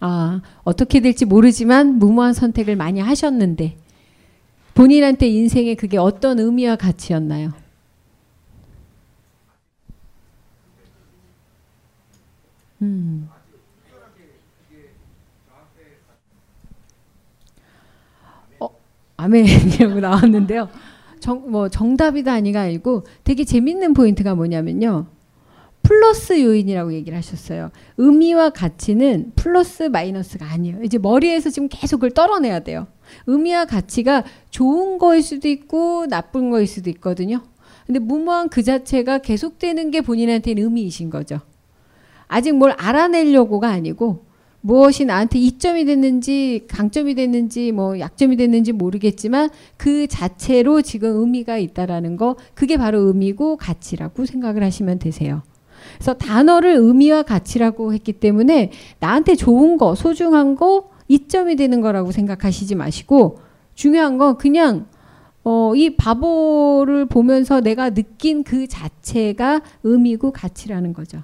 [0.00, 3.76] 아, 어떻게 될지 모르지만 무모한 선택을 많이 하셨는데
[4.74, 7.52] 본인한테 인생에 그게 어떤 의미와 가치였나요?
[12.80, 13.28] 음.
[18.60, 18.68] 어,
[19.16, 20.68] 아멘이라고 나왔는데요.
[21.18, 25.06] 정, 뭐 정답이다 아니가 아니고 되게 재밌는 포인트가 뭐냐면요.
[25.88, 27.70] 플러스 요인이라고 얘기를 하셨어요.
[27.96, 30.82] 의미와 가치는 플러스 마이너스가 아니에요.
[30.82, 32.88] 이제 머리에서 지금 계속 그걸 떨어내야 돼요.
[33.26, 37.40] 의미와 가치가 좋은 거일 수도 있고 나쁜 거일 수도 있거든요.
[37.86, 41.40] 근데 무모한 그 자체가 계속되는 게 본인한테는 의미이신 거죠.
[42.26, 44.26] 아직 뭘 알아내려고가 아니고
[44.60, 52.16] 무엇이 나한테 이점이 됐는지 강점이 됐는지 뭐 약점이 됐는지 모르겠지만 그 자체로 지금 의미가 있다라는
[52.18, 55.44] 거 그게 바로 의미고 가치라고 생각을 하시면 되세요.
[55.98, 58.70] 그래서 단어를 의미와 가치라고 했기 때문에
[59.00, 63.40] 나한테 좋은 거, 소중한 거, 이점이 되는 거라고 생각하시지 마시고
[63.74, 64.86] 중요한 건 그냥
[65.44, 71.22] 어, 이 바보를 보면서 내가 느낀 그 자체가 의미고 가치라는 거죠.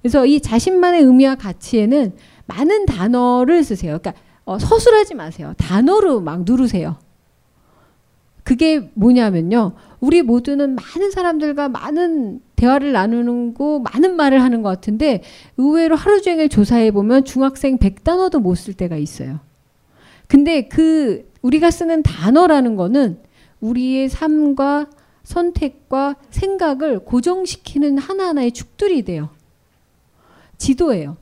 [0.00, 2.14] 그래서 이 자신만의 의미와 가치에는
[2.46, 3.98] 많은 단어를 쓰세요.
[3.98, 4.14] 그러니까
[4.44, 5.52] 어, 서술하지 마세요.
[5.58, 6.96] 단어로 막 누르세요.
[8.44, 9.72] 그게 뭐냐면요.
[9.98, 15.22] 우리 모두는 많은 사람들과 많은 대화를 나누는 거, 많은 말을 하는 것 같은데
[15.56, 19.40] 의외로 하루 종일 조사해 보면 중학생 100단어도 못 쓸 때가 있어요.
[20.26, 23.18] 근데 그 우리가 쓰는 단어라는 거는
[23.60, 24.86] 우리의 삶과
[25.22, 29.28] 선택과 생각을 고정시키는 하나하나의 축들이 돼요.
[30.58, 31.16] 지도예요.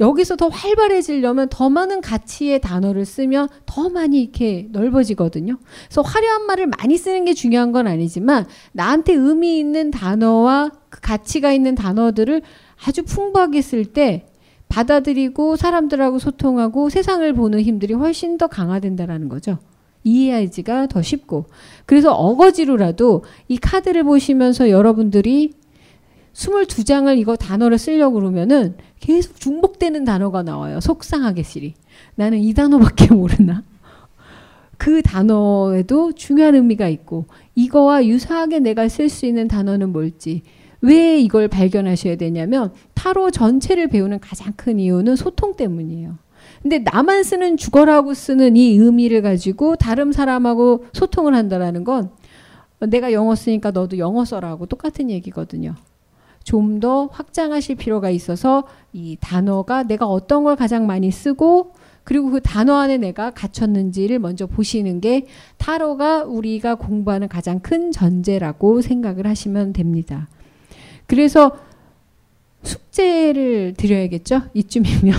[0.00, 5.58] 여기서 더 활발해지려면 더 많은 가치의 단어를 쓰면 더 많이 이렇게 넓어지거든요.
[5.86, 11.52] 그래서 화려한 말을 많이 쓰는 게 중요한 건 아니지만 나한테 의미 있는 단어와 그 가치가
[11.52, 12.42] 있는 단어들을
[12.86, 14.26] 아주 풍부하게 쓸 때
[14.68, 19.58] 받아들이고 사람들하고 소통하고 세상을 보는 힘들이 훨씬 더 강화된다라는 거죠.
[20.04, 21.46] 이해하기가 더 쉽고.
[21.84, 25.52] 그래서 어거지로라도 이 카드를 보시면서 여러분들이
[26.36, 30.80] 22장을 이거 단어를 쓰려고 그러면은 계속 중복되는 단어가 나와요.
[30.80, 31.74] 속상하게 시리.
[32.14, 33.62] 나는 이 단어밖에 모르나?
[34.76, 37.24] 그 단어에도 중요한 의미가 있고
[37.54, 40.42] 이거와 유사하게 내가 쓸 수 있는 단어는 뭘지
[40.82, 46.18] 왜 이걸 발견하셔야 되냐면 타로 전체를 배우는 가장 큰 이유는 소통 때문이에요.
[46.60, 52.10] 근데 나만 쓰는 죽어라고 쓰는 이 의미를 가지고 다른 사람하고 소통을 한다라는 건
[52.80, 55.74] 내가 영어 쓰니까 너도 영어 써라고 똑같은 얘기거든요.
[56.46, 61.72] 좀 더 확장하실 필요가 있어서 이 단어가 내가 어떤 걸 가장 많이 쓰고
[62.04, 65.26] 그리고 그 단어 안에 내가 갇혔는지를 먼저 보시는 게
[65.56, 70.28] 타로가 우리가 공부하는 가장 큰 전제라고 생각을 하시면 됩니다.
[71.06, 71.58] 그래서
[72.62, 74.42] 숙제를 드려야겠죠?
[74.54, 75.14] 이쯤이면.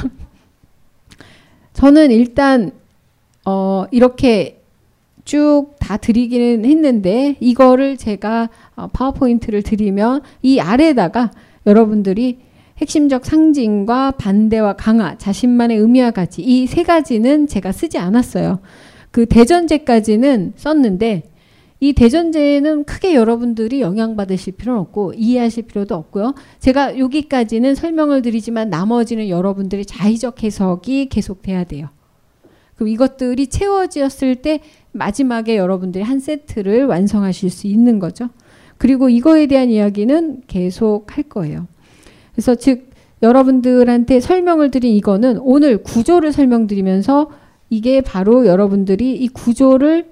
[1.73, 2.71] 저는 일단
[3.43, 4.56] 어 이렇게
[5.27, 11.31] 쭉 다 드리기는 했는데 이거를 제가 어, 파워포인트를 드리면 이 아래다가
[11.65, 12.39] 여러분들이
[12.77, 18.59] 핵심적 상징과 반대와 강화, 자신만의 의미와 가치 이 세 가지는 제가 쓰지 않았어요.
[19.11, 21.23] 그 대전제까지는 썼는데
[21.81, 26.35] 이 대전제는 크게 여러분들이 영향받으실 필요는 없고 이해하실 필요도 없고요.
[26.59, 31.89] 제가 여기까지는 설명을 드리지만 나머지는 여러분들이 자의적 해석이 계속돼야 돼요.
[32.75, 34.59] 그럼 이것들이 채워졌을 때
[34.97, 38.29] 마지막에 여러분들이 한 세트를 완성하실 수 있는 거죠.
[38.77, 41.67] 그리고 이거에 대한 이야기는 계속 할 거예요.
[42.33, 42.89] 그래서 즉
[43.21, 47.31] 여러분들한테 설명을 드린 이거는 오늘 구조를 설명드리면서
[47.69, 50.11] 이게 바로 여러분들이 이 구조를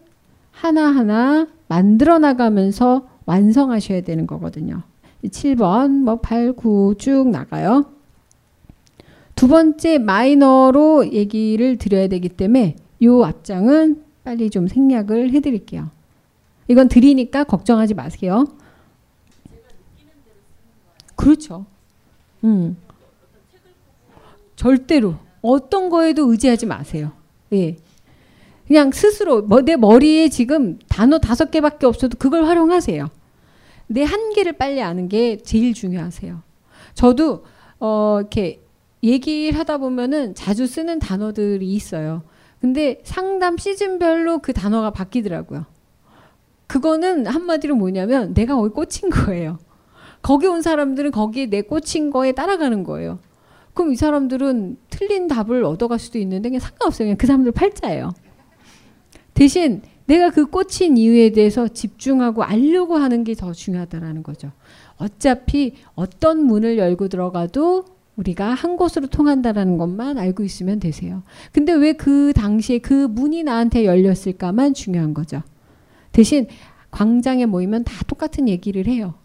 [0.51, 4.81] 하나하나 만들어 나가면서 완성하셔야 되는 거거든요.
[5.23, 7.85] 7번, 뭐 8, 9 쭉 나가요.
[9.35, 15.89] 두 번째 마이너로 얘기를 드려야 되기 때문에 이 앞장은 빨리 좀 생략을 해드릴게요.
[16.67, 18.45] 이건 드리니까 걱정하지 마세요.
[21.15, 21.65] 그렇죠.
[22.43, 22.75] 음.
[24.55, 27.11] 절대로 어떤 거에도 의지하지 마세요.
[27.53, 27.77] 예.
[28.67, 33.07] 그냥 스스로 뭐, 내 머리에 지금 단어 다섯 개밖에 없어도 그걸 활용하세요.
[33.87, 36.41] 내 한계를 빨리 아는 게 제일 중요하세요.
[36.95, 37.45] 저도
[37.79, 38.63] 어 이렇게
[39.03, 42.23] 얘기를 하다 보면은 자주 쓰는 단어들이 있어요.
[42.65, 45.67] 근데 상담 시즌별로 그 단어가 바뀌더라고요.
[46.65, 49.59] 그거는 한마디로 뭐냐면 내가 거기 꽂힌 거예요.
[50.23, 53.19] 거기 온 사람들은 거기에 내 꽂힌 거에 따라가는 거예요.
[53.75, 57.05] 그럼 이 사람들은 틀린 답을 얻어갈 수도 있는데 그냥 상관없어요.
[57.05, 58.15] 그냥 그 사람들 팔자예요.
[59.35, 64.51] 대신 내가 그 꽂힌 이유에 대해서 집중하고 알려고 하는 게 더 중요하다라는 거죠.
[64.97, 67.85] 어차피 어떤 문을 열고 들어가도
[68.17, 71.23] 우리가 한 곳으로 통한다라는 것만 알고 있으면 되세요.
[71.51, 75.41] 근데 왜 그 당시에 그 문이 나한테 열렸을까만 중요한 거죠.
[76.11, 76.47] 대신
[76.91, 79.15] 광장에 모이면 다 똑같은 얘기를 해요.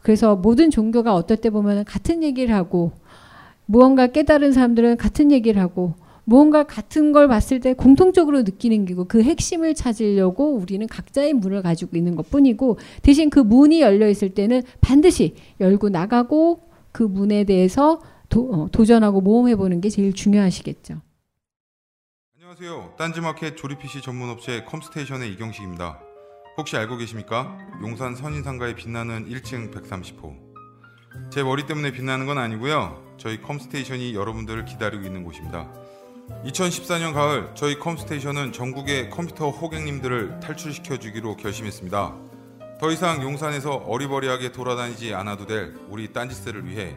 [0.00, 2.92] 그래서 모든 종교가 어떨 때 보면 같은 얘기를 하고
[3.66, 9.22] 무언가 깨달은 사람들은 같은 얘기를 하고 무언가 같은 걸 봤을 때 공통적으로 느끼는 게고 그
[9.22, 14.62] 핵심을 찾으려고 우리는 각자의 문을 가지고 있는 것 뿐이고 대신 그 문이 열려 있을 때는
[14.80, 16.60] 반드시 열고 나가고
[16.92, 18.00] 그 문에 대해서
[18.32, 21.02] 도, 어, 도전하고 모험해 보는 게 제일 중요하시겠죠.
[22.34, 22.94] 안녕하세요.
[22.96, 26.00] 딴지마켓 조립 PC 전문 업체 컴스테이션의 이경식입니다.
[26.56, 27.58] 혹시 알고 계십니까?
[27.82, 30.34] 용산 선인상가에 빛나는 1층 130호.
[31.30, 33.16] 제 머리 때문에 빛나는 건 아니고요.
[33.18, 35.70] 저희 컴스테이션이 여러분들을 기다리고 있는 곳입니다.
[36.46, 42.16] 2014년 가을 저희 컴스테이션은 전국의 컴퓨터 호갱님들을 탈출시켜 주기로 결심했습니다.
[42.80, 46.96] 더 이상 용산에서 어리버리하게 돌아다니지 않아도 될 우리 딴지스를 위해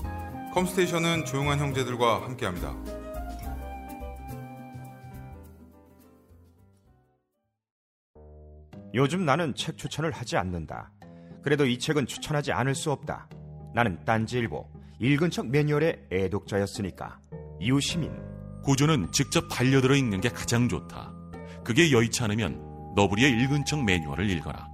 [0.53, 2.75] 컴스테이션은 조용한 형제들과 함께합니다.
[8.93, 10.91] 요즘 나는 책 추천을 하지 않는다.
[11.41, 13.29] 그래도 이 책은 추천하지 않을 수 없다.
[13.73, 17.19] 나는 딴지일보 읽은 척 매뉴얼의 애독자였으니까.
[17.61, 18.11] 이웃 시민
[18.63, 21.13] 고전은 직접 반려들어 읽는 게 가장 좋다.
[21.63, 24.67] 그게 여의치 않으면 너부리의 읽은 척 매뉴얼을 읽어라.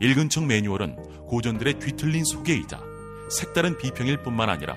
[0.00, 2.80] 읽은 척 매뉴얼은 고전들의 뒤틀린 소개이자
[3.30, 4.76] 색다른 비평일 뿐만 아니라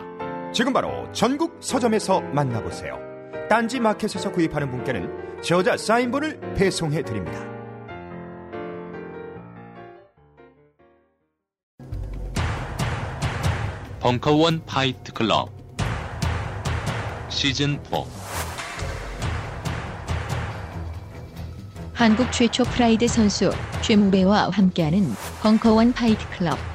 [0.53, 2.99] 지금 바로 전국 서점에서 만나보세요.
[3.49, 7.49] 딴지 마켓에서 구입하는 분께는 저자 사인본을 배송해 드립니다.
[14.01, 15.49] 벙커원 파이트 클럽
[17.29, 18.03] 시즌 4
[21.93, 26.70] 한국 최초 프라이드 선수 최무배와 함께하는 벙커원 파이트 클럽.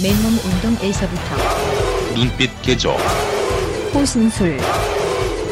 [0.00, 2.92] 맨몸 운동에서부터 눈빛 개조
[3.92, 4.58] 호신술,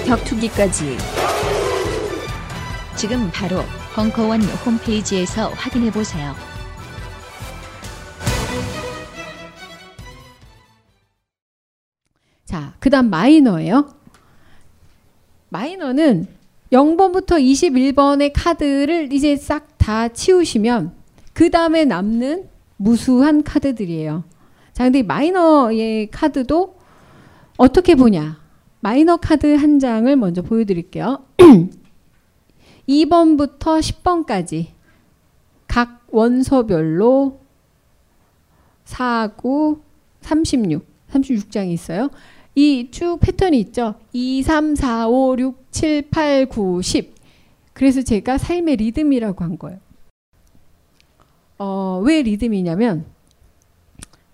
[0.07, 0.97] 격투기까지.
[2.97, 3.63] 지금 바로
[3.95, 6.35] 벙커원 홈페이지에서 확인해 보세요.
[12.45, 13.89] 자, 그다음 마이너예요.
[15.49, 16.29] 마이너는
[16.73, 20.93] 0번부터 21번의 카드를 이제 싹 다 치우시면
[21.33, 24.25] 그 다음에 남는 무수한 카드들이에요.
[24.77, 26.77] 자, 근데 이 마이너의 카드도
[27.57, 28.39] 어떻게 보냐?
[28.81, 31.25] 마이너 카드 한 장을 먼저 보여드릴게요.
[32.87, 34.67] 2번부터 10번까지
[35.67, 37.41] 각 원서별로
[38.85, 39.81] 49,
[40.21, 42.11] 36, 36장이 있어요.
[42.55, 43.95] 이 쭉 패턴이 있죠.
[44.13, 47.15] 2, 3, 4, 5, 6, 7, 8, 9, 10.
[47.73, 49.79] 그래서 제가 삶의 리듬이라고 한 거예요.
[51.57, 53.16] 어, 왜 리듬이냐면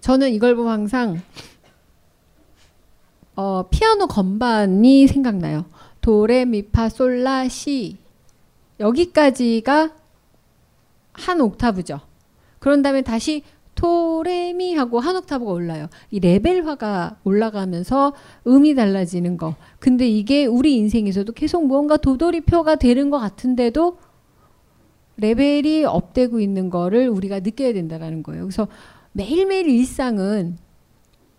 [0.03, 1.23] 저는 이걸 보면 항상
[3.35, 5.65] 어, 피아노 건반이 생각나요.
[6.03, 7.97] 도레미파솔라 시
[8.81, 9.93] 여기까지가
[11.13, 12.01] 한 옥타브죠.
[12.59, 13.45] 그런 다음에 다시
[13.77, 15.87] 토레미 하고 한 옥타브가 올라요.
[16.11, 18.13] 이 레벨화가 올라가면서
[18.47, 19.55] 음이 달라지는 거.
[19.79, 23.99] 근데 이게 우리 인생에서도 계속 무언가 도돌이표가 되는 것 같은데도
[25.17, 28.43] 레벨이 업되고 있는 거를 우리가 느껴야 된다라는 거예요.
[28.43, 28.67] 그래서
[29.13, 30.57] 매일매일 일상은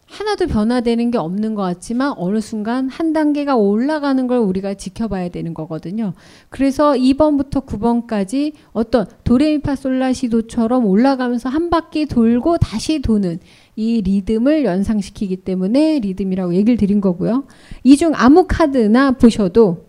[0.05, 5.55] 하나도 변화되는 게 없는 것 같지만 어느 순간 한 단계가 올라가는 걸 우리가 지켜봐야 되는
[5.55, 6.13] 거거든요.
[6.49, 13.39] 그래서 2번부터 9번까지 어떤 도레미파솔라시도처럼 올라가면서 한 바퀴 돌고 다시 도는
[13.75, 17.45] 이 리듬을 연상시키기 때문에 리듬이라고 얘기를 드린 거고요.
[17.83, 19.87] 이 중 아무 카드나 보셔도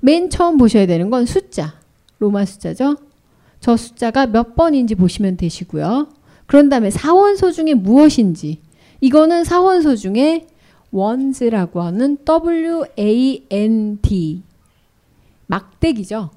[0.00, 1.74] 맨 처음 보셔야 되는 건 숫자.
[2.20, 2.96] 로마 숫자죠.
[3.62, 6.08] 저 숫자가 몇 번인지 보시면 되시고요.
[6.46, 8.60] 그런 다음에 사원소 중에 무엇인지
[9.00, 10.48] 이거는 사원소 중에
[10.90, 14.42] wands라고 하는 W A N D
[15.46, 16.30] 막대기죠.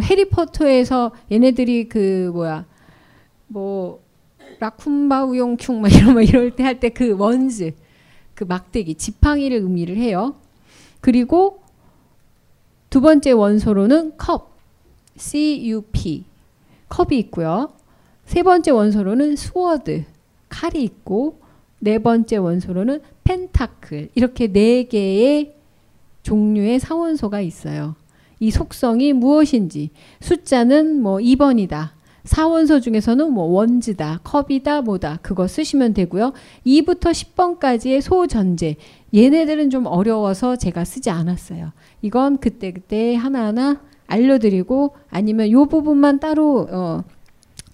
[0.00, 2.64] 해리포터에서 얘네들이 그 뭐야
[3.48, 4.00] 뭐
[4.60, 7.72] 라쿤바우용충 막 이런 막 이럴 때 할 때 그 wands
[8.34, 10.36] 그 막대기 지팡이를 의미를 해요.
[11.00, 11.60] 그리고
[12.88, 14.56] 두 번째 원소로는 컵
[15.16, 16.27] CUP
[16.88, 17.70] 컵이 있고요.
[18.24, 20.04] 세 번째 원소로는 sword
[20.48, 21.40] 칼이 있고
[21.80, 25.54] 네 번째 원소로는 펜타클 이렇게 네 개의
[26.22, 27.94] 종류의 사원소가 있어요.
[28.40, 31.90] 이 속성이 무엇인지 숫자는 뭐 2번이다.
[32.24, 36.34] 사원소 중에서는 뭐 원즈다, 컵이다, 뭐다 그거 쓰시면 되고요.
[36.66, 38.76] 2부터 10번까지의 소전제
[39.14, 41.72] 얘네들은 좀 어려워서 제가 쓰지 않았어요.
[42.02, 47.04] 이건 그때 그때 하나하나 알려드리고 아니면 요 부분만 따로 어,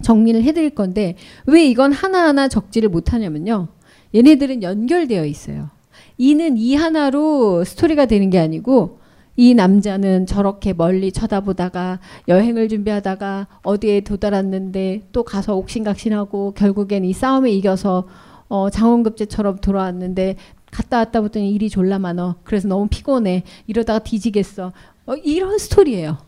[0.03, 1.17] 정리를 해드릴 건데
[1.47, 3.69] 왜 이건 하나하나 적지를 못하냐면요.
[4.15, 5.71] 얘네들은 연결되어 있어요.
[6.19, 8.99] 이는 이 하나로 스토리가 되는 게 아니고
[9.37, 17.51] 이 남자는 저렇게 멀리 쳐다보다가 여행을 준비하다가 어디에 도달했는데 또 가서 옥신각신하고 결국엔 이 싸움에
[17.51, 18.07] 이겨서
[18.49, 20.37] 어, 장원급제처럼 돌아왔는데
[20.71, 22.37] 갔다 왔다 보더니 일이 졸라 많어.
[22.43, 23.45] 그래서 너무 피곤해.
[23.67, 24.73] 이러다가 뒤지겠어.
[25.07, 26.19] 어, 이런 스토리예요.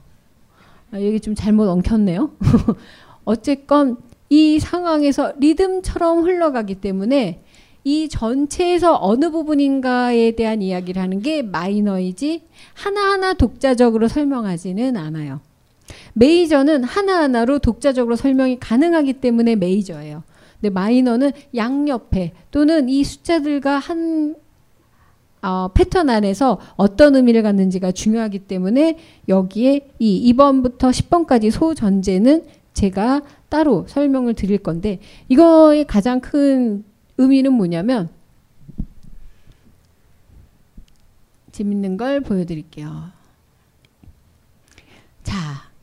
[0.93, 2.31] 아, 여기 좀 잘못 엉켰네요.
[3.24, 3.97] 어쨌건
[4.29, 7.43] 이 상황에서 리듬처럼 흘러가기 때문에
[7.85, 12.43] 이 전체에서 어느 부분인가에 대한 이야기를 하는 게 마이너이지
[12.74, 15.41] 하나하나 독자적으로 설명하지는 않아요.
[16.14, 20.24] 메이저는 하나하나로 독자적으로 설명이 가능하기 때문에 메이저예요.
[20.61, 24.35] 근데 마이너는 양옆에 또는 이 숫자들과 한
[25.47, 32.44] 어, 패턴 안에서 어떤 의미를 갖는지가 중요하기 때문에 여기에 이 2번부터 10번까지 소전제는
[32.74, 36.84] 제가 따로 설명을 드릴 건데 이거의 가장 큰
[37.16, 38.09] 의미는 뭐냐면
[41.53, 43.05] 재밌는 걸 보여드릴게요.
[45.22, 45.36] 자,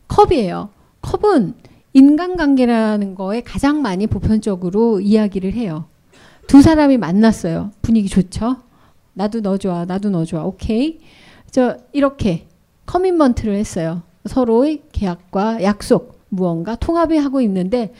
[0.10, 0.72] 컵이에요.
[1.02, 1.54] 컵은
[1.94, 5.86] 인간관계라는 거에 가장 많이 보편적으로 이야기를 해요.
[6.48, 7.72] 두 사람이 만났어요.
[7.82, 8.58] 분위기 좋죠?
[9.14, 10.44] 나도 너 좋아, 나도 너 좋아.
[10.44, 11.00] 오케이.
[11.52, 12.48] 저 이렇게
[12.86, 14.02] 커밋먼트를 했어요.
[14.26, 17.94] 서로의 계약과 약속, 무언가 통합이 하고 있는데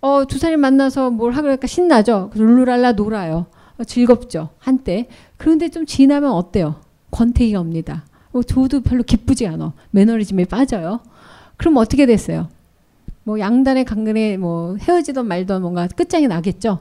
[0.00, 2.30] 어, 두 사람이 만나서 뭘 하려니까 신나죠.
[2.34, 3.46] 룰루랄라 놀아요.
[3.78, 4.50] 어, 즐겁죠.
[4.58, 5.08] 한때.
[5.36, 6.76] 그런데 좀 지나면 어때요?
[7.10, 8.04] 권태기가 옵니다.
[8.32, 9.72] 어, 저도 별로 기쁘지 않아.
[9.90, 11.00] 매너리즘에 빠져요.
[11.56, 12.48] 그럼 어떻게 됐어요?
[13.24, 16.78] 뭐 양단의 강간에 뭐 헤어지던 말던 뭔가 끝장이 나겠죠.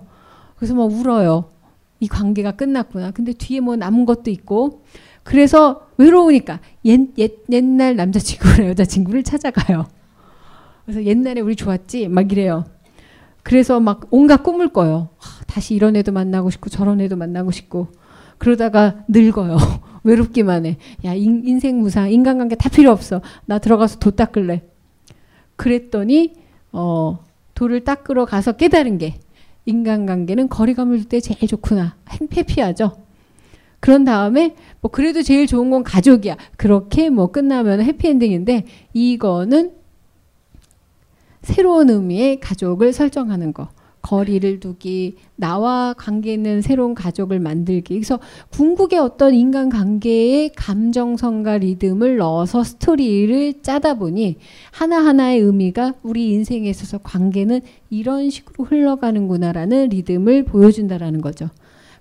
[0.56, 1.50] 그래서 뭐 울어요.
[2.00, 3.12] 이 관계가 끝났구나.
[3.12, 4.84] 근데 뒤에 뭐 남은 것도 있고.
[5.24, 9.88] 그래서 외로우니까 옛, 옛, 옛날 남자친구나 여자친구를 찾아가요.
[10.86, 12.08] 그래서 옛날에 우리 좋았지?
[12.08, 12.64] 막 이래요.
[13.44, 15.10] 그래서 막 온갖 꿈을 꿔요.
[15.18, 17.90] 하, 다시 이런 애도 만나고 싶고 저런 애도 만나고 싶고.
[18.38, 19.58] 그러다가 늙어요.
[20.04, 20.78] 외롭기만 해.
[21.04, 23.22] 야, 인, 인생 무상, 인간관계 다 필요 없어.
[23.46, 24.64] 나 들어가서 도 닦을래.
[25.58, 26.36] 그랬더니,
[26.72, 27.20] 어,
[27.54, 29.20] 돌을 닦으러 가서 깨달은 게
[29.68, 31.96] 인간관계는 거리감을 둘때 제일 좋구나.
[32.10, 32.98] 행패 피하죠.
[33.80, 36.38] 그런 다음에 뭐 그래도 제일 좋은 건 가족이야.
[36.58, 39.74] 그렇게 뭐 끝나면 해피엔딩인데 이거는
[41.44, 43.70] 새로운 의미의 가족을 설정하는 거.
[44.08, 47.94] 거리를 두기, 나와 관계 있는 새로운 가족을 만들기.
[47.96, 48.20] 그래서
[48.52, 54.38] 궁극의 어떤 인간 관계의 감정성과 리듬을 넣어서 스토리를 짜다 보니
[54.72, 61.50] 하나하나의 의미가 우리 인생에 있어서 관계는 이런 식으로 흘러가는구나라는 리듬을 보여준다라는 거죠.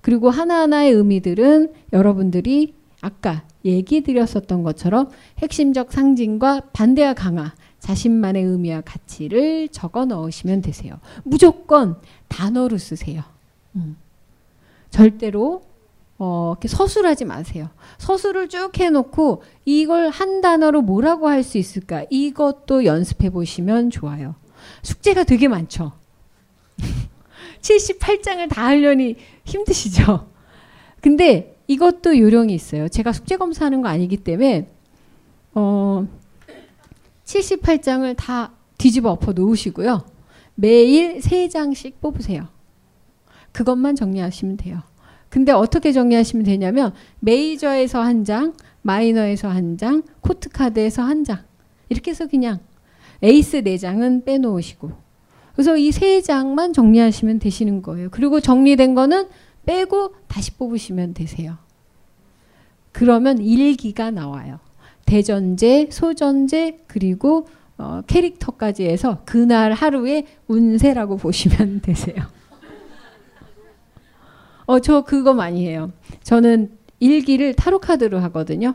[0.00, 5.08] 그리고 하나하나의 의미들은 여러분들이 아까 얘기 드렸었던 것처럼
[5.40, 7.52] 핵심적 상징과 반대와 강화,
[7.86, 10.98] 자신만의 의미와 가치를 적어 넣으시면 되세요.
[11.22, 13.22] 무조건 단어로 쓰세요.
[13.76, 13.96] 음.
[14.90, 15.62] 절대로
[16.18, 17.68] 어, 이렇게 서술하지 마세요.
[17.98, 22.04] 서술을 쭉 해놓고 이걸 한 단어로 뭐라고 할 수 있을까?
[22.10, 24.34] 이것도 연습해 보시면 좋아요.
[24.82, 25.92] 숙제가 되게 많죠.
[27.60, 29.14] 78장을 다 하려니
[29.44, 30.28] 힘드시죠?
[31.00, 32.88] 근데 이것도 요령이 있어요.
[32.88, 34.68] 제가 숙제 검사하는 거 아니기 때문에
[35.54, 36.08] 어,
[37.26, 40.06] 78장을 다 뒤집어 엎어 놓으시고요.
[40.54, 42.48] 매일 3장씩 뽑으세요.
[43.52, 44.82] 그것만 정리하시면 돼요.
[45.28, 51.44] 근데 어떻게 정리하시면 되냐면 메이저에서 한 장, 마이너에서 한 장, 코트 카드에서 한 장.
[51.88, 52.60] 이렇게 해서 그냥
[53.22, 54.92] 에이스 4장은 빼놓으시고.
[55.54, 58.08] 그래서 이세 장만 정리하시면 되시는 거예요.
[58.10, 59.28] 그리고 정리된 거는
[59.64, 61.56] 빼고 다시 뽑으시면 되세요.
[62.92, 64.60] 그러면 일기가 나와요.
[65.06, 67.46] 대전제, 소전제, 그리고
[67.78, 72.16] 어, 캐릭터까지 해서 그날 하루의 운세라고 보시면 되세요.
[74.66, 75.92] 어, 저 그거 많이 해요.
[76.22, 78.74] 저는 일기를 타로 카드로 하거든요.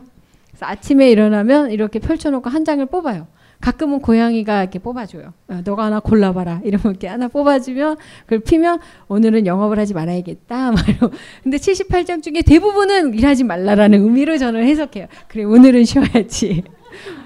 [0.60, 3.26] 아침에 일어나면 이렇게 펼쳐놓고 한 장을 뽑아요.
[3.62, 5.32] 가끔은 고양이가 이렇게 뽑아줘요.
[5.48, 6.62] 어, 너가 하나 골라봐라.
[6.64, 10.72] 이러면 이렇게 하나 뽑아주면 그걸 피면 오늘은 영업을 하지 말아야겠다.
[10.74, 11.12] 말로.
[11.42, 15.06] 근데 78장 중에 대부분은 일하지 말라라는 의미로 저는 해석해요.
[15.28, 16.64] 그래 오늘은 쉬어야지.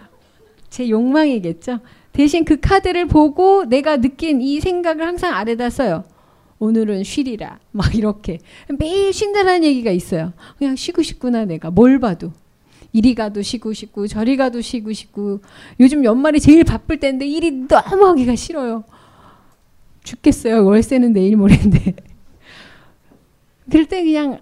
[0.68, 1.80] 제 욕망이겠죠.
[2.12, 6.04] 대신 그 카드를 보고 내가 느낀 이 생각을 항상 아래다 써요.
[6.58, 7.58] 오늘은 쉬리라.
[7.72, 8.38] 막 이렇게.
[8.78, 10.34] 매일 쉰다라는 얘기가 있어요.
[10.58, 11.70] 그냥 쉬고 싶구나, 내가.
[11.70, 12.32] 뭘 봐도.
[12.96, 15.40] 이리 가도 쉬고 싶고, 저리 가도 쉬고 싶고.
[15.80, 18.84] 요즘 연말이 제일 바쁠 때인데 일이 너무 하기가 싫어요.
[20.02, 20.64] 죽겠어요.
[20.64, 21.94] 월세는 내일 모레인데.
[23.70, 24.40] 그럴 때 그냥,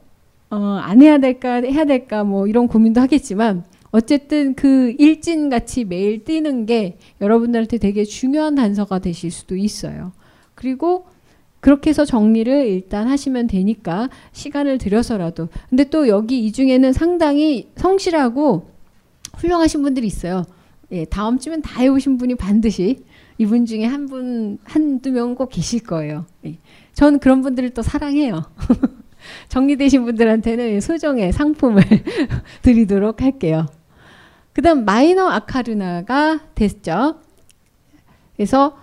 [0.51, 6.25] 어, 안 해야 될까, 해야 될까, 뭐 이런 고민도 하겠지만, 어쨌든 그 일진 같이 매일
[6.25, 10.13] 뛰는 게 여러분들한테 되게 중요한 단서가 되실 수도 있어요.
[10.55, 11.07] 그리고
[11.65, 15.49] 그렇게 해서 정리를 일단 하시면 되니까 시간을 들여서라도.
[15.71, 18.69] 근데 또 여기 이 중에는 상당히 성실하고
[19.39, 20.45] 훌륭하신 분들이 있어요.
[20.93, 23.03] 예, 다음 주면 다 해오신 분이 반드시
[23.39, 26.27] 이분 중에 한 분, 한두 명 꼭 계실 거예요.
[26.45, 26.59] 예.
[26.93, 28.43] 전 그런 분들을 또 사랑해요.
[29.49, 31.83] 정리되신 분들한테는 소정의 상품을
[32.61, 33.65] 드리도록 할게요.
[34.53, 37.21] 그 다음 마이너 아카르나가 됐죠.
[38.37, 38.77] 그래서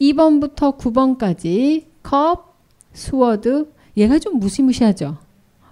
[0.00, 2.56] 2번부터 9번까지 컵,
[2.92, 5.18] sword 얘가 좀 무시무시하죠.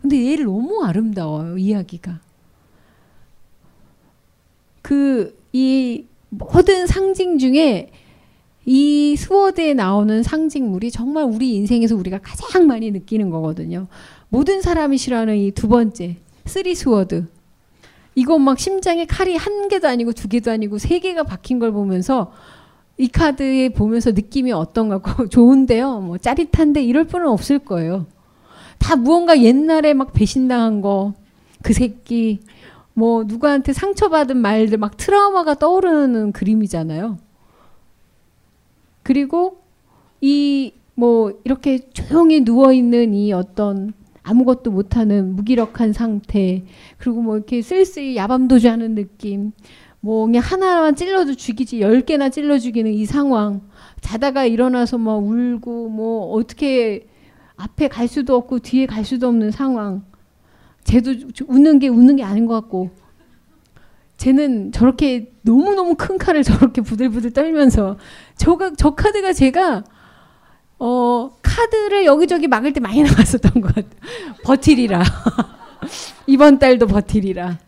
[0.00, 2.20] 근데 얘를 너무 아름다워요 이야기가.
[4.82, 7.90] 그 이 모든 상징 중에
[8.64, 13.88] 이 sword에 나오는 상징물이 정말 우리 인생에서 우리가 가장 많이 느끼는 거거든요.
[14.28, 16.16] 모든 사람이 싫어하는 이 두 번째
[16.46, 17.26] three sword.
[18.14, 22.32] 이거 막 심장에 칼이 한 개도 아니고 두 개도 아니고 세 개가 박힌 걸 보면서
[23.01, 26.01] 이 카드에 보면서 느낌이 어떤가 좋은데요.
[26.01, 28.07] 뭐 짜릿한데 이럴 분은 없을 거예요.
[28.78, 31.14] 다 무언가 옛날에 막 배신당한 거,
[31.62, 32.40] 그 새끼,
[32.94, 37.18] 뭐 누구한테 상처받은 말들 막 트라우마가 떠오르는 그림이잖아요.
[39.03, 39.62] 그리고
[40.20, 46.62] 이 뭐 이렇게 조용히 누워 있는 이 어떤 아무것도 못하는 무기력한 상태,
[46.98, 49.53] 그리고 뭐 이렇게 쓸쓸히 야밤도주하는 느낌,
[50.01, 53.62] 뭐 그냥 하나만 찔러도 죽이지 열 개나 찔러 죽이는 이 상황.
[54.01, 57.07] 자다가 일어나서 뭐 울고 뭐 어떻게
[57.57, 60.05] 앞에 갈 수도 없고 뒤에 갈 수도 없는 상황.
[60.84, 61.12] 쟤도
[61.46, 62.90] 웃는 게 웃는 게 아닌 것 같고.
[64.16, 67.96] 쟤는 저렇게 너무너무 큰 칼을 저렇게 부들부들 떨면서
[68.36, 69.84] 저가 저 카드가 제가
[70.78, 74.01] 어 카드를 여기저기 막을 때 많이 나왔었던 것 같아요
[74.44, 75.03] 버틸이라.
[76.26, 77.59] 이번 달도 버틸이라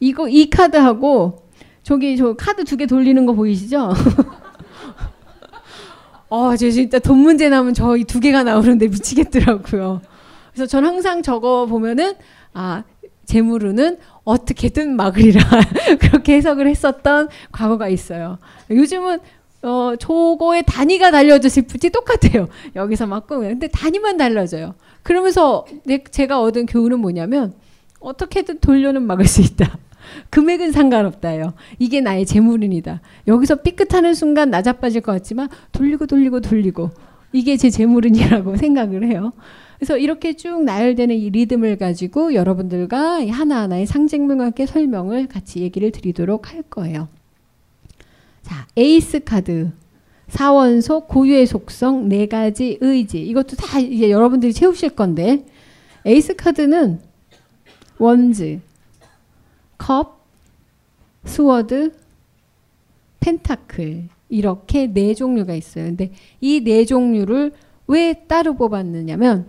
[0.00, 1.42] 이거 이 카드하고
[1.82, 3.92] 저기 저 카드 두 개 돌리는 거 보이시죠?
[6.28, 10.00] 어, 저 진짜 돈 문제 나면 저 이 두 개가 나오는데 미치겠더라고요.
[10.52, 12.14] 그래서 전 항상 저거 보면은
[12.52, 12.82] 아
[13.24, 15.40] 재물은 어떻게든 막으리라
[16.00, 18.38] 그렇게 해석을 했었던 과거가 있어요.
[18.70, 19.18] 요즘은
[19.62, 22.48] 어 저거에 단위가 달려졌을 뿐이 똑같아요.
[22.76, 24.74] 여기서 막고 근데 단위만 달라져요.
[25.02, 27.54] 그러면서 내, 제가 얻은 교훈은 뭐냐면
[28.00, 29.78] 어떻게든 돌려는 막을 수 있다.
[30.30, 31.52] 금액은 상관없다요.
[31.78, 33.00] 이게 나의 재물운이다.
[33.28, 36.90] 여기서 삐끗하는 순간 나자빠질 것 같지만 돌리고 돌리고 돌리고
[37.32, 39.32] 이게 제 재물운이라고 생각을 해요.
[39.78, 46.52] 그래서 이렇게 쭉 나열되는 이 리듬을 가지고 여러분들과 하나하나의 상징물과 함께 설명을 같이 얘기를 드리도록
[46.52, 47.08] 할 거예요.
[48.42, 49.70] 자, 에이스 카드.
[50.28, 53.20] 사원소, 고유의 속성, 네 가지 의지.
[53.22, 55.44] 이것도 다 이제 여러분들이 채우실 건데,
[56.04, 57.00] 에이스 카드는
[58.00, 58.60] wands,
[59.78, 60.24] 컵,
[61.24, 61.92] sword,
[63.20, 65.84] pentacle 이렇게 네 종류가 있어요.
[65.84, 67.52] 근데 이 네 종류를
[67.86, 69.46] 왜 따로 뽑았느냐면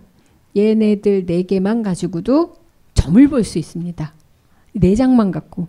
[0.54, 2.56] 얘네들 네 개만 가지고도
[2.94, 4.12] 점을 볼 수 있습니다.
[4.74, 5.66] 네 장만 갖고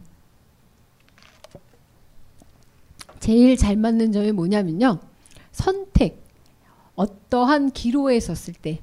[3.20, 5.00] 제일 잘 맞는 점이 뭐냐면요.
[5.54, 6.22] 선택.
[6.96, 8.80] 어떠한 기로에 섰을 때,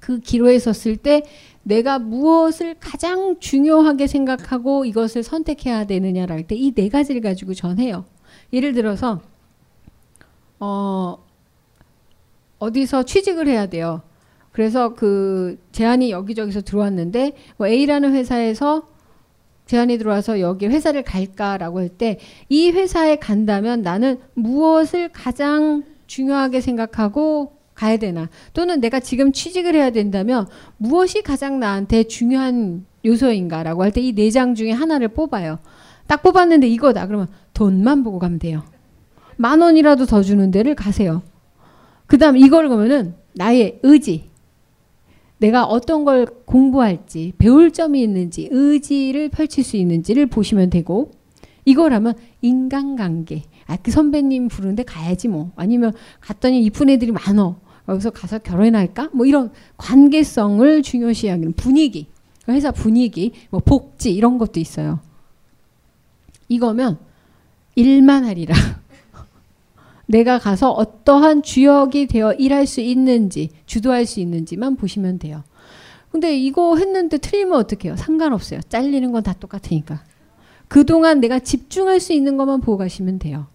[0.00, 1.22] 그 기로에 섰을 때
[1.64, 8.04] 내가 무엇을 가장 중요하게 생각하고 이것을 선택해야 되느냐랄 때 이 네 가지를 가지고 전해요.
[8.52, 9.20] 예를 들어서
[10.60, 11.18] 어
[12.58, 14.02] 어디서 취직을 해야 돼요.
[14.52, 18.88] 그래서 그 제안이 여기저기서 들어왔는데 뭐 A라는 회사에서
[19.66, 27.52] 제안이 들어와서 여기 회사를 갈까라고 할 때 이 회사에 간다면 나는 무엇을 가장 중요하게 생각하고
[27.74, 30.46] 가야 되나 또는 내가 지금 취직을 해야 된다면
[30.76, 35.58] 무엇이 가장 나한테 중요한 요소인가라고 할 때 이 네 장 중에 하나를 뽑아요.
[36.06, 37.06] 딱 뽑았는데 이거다.
[37.06, 38.62] 그러면 돈만 보고 가면 돼요.
[39.36, 41.22] 만 원이라도 더 주는 데를 가세요.
[42.06, 44.30] 그 다음 이걸 보면은 나의 의지.
[45.38, 51.10] 내가 어떤 걸 공부할지, 배울 점이 있는지, 의지를 펼칠 수 있는지를 보시면 되고,
[51.64, 53.42] 이거라면 인간관계.
[53.66, 55.50] 아, 그 선배님 부르는데 가야지 뭐.
[55.56, 57.56] 아니면 갔더니 이쁜 애들이 많어.
[57.88, 59.10] 여기서 가서 결혼할까?
[59.12, 62.06] 뭐 이런 관계성을 중요시하는 분위기.
[62.48, 65.00] 회사 분위기, 뭐 복지 이런 것도 있어요.
[66.48, 66.98] 이거면
[67.74, 68.54] 일만 하리라.
[70.06, 75.42] 내가 가서 어떠한 주역이 되어 일할 수 있는지, 주도할 수 있는지만 보시면 돼요.
[76.10, 77.96] 근데 이거 했는데 틀리면 어떡해요?
[77.96, 78.60] 상관없어요.
[78.68, 80.04] 잘리는 건 다 똑같으니까.
[80.68, 83.46] 그동안 내가 집중할 수 있는 것만 보고 가시면 돼요.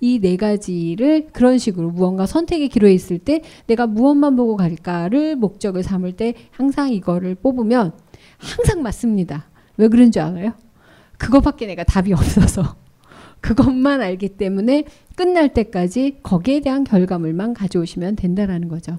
[0.00, 5.82] 이 네 가지를 그런 식으로 무언가 선택의 기로에 있을 때 내가 무엇만 보고 갈까를 목적을
[5.82, 7.92] 삼을 때 항상 이거를 뽑으면
[8.38, 9.48] 항상 맞습니다.
[9.76, 10.52] 왜 그런 줄 알아요?
[11.18, 12.76] 그거밖에 내가 답이 없어서.
[13.40, 14.84] 그것만 알기 때문에
[15.14, 18.98] 끝날 때까지 거기에 대한 결과물만 가져오시면 된다라는 거죠.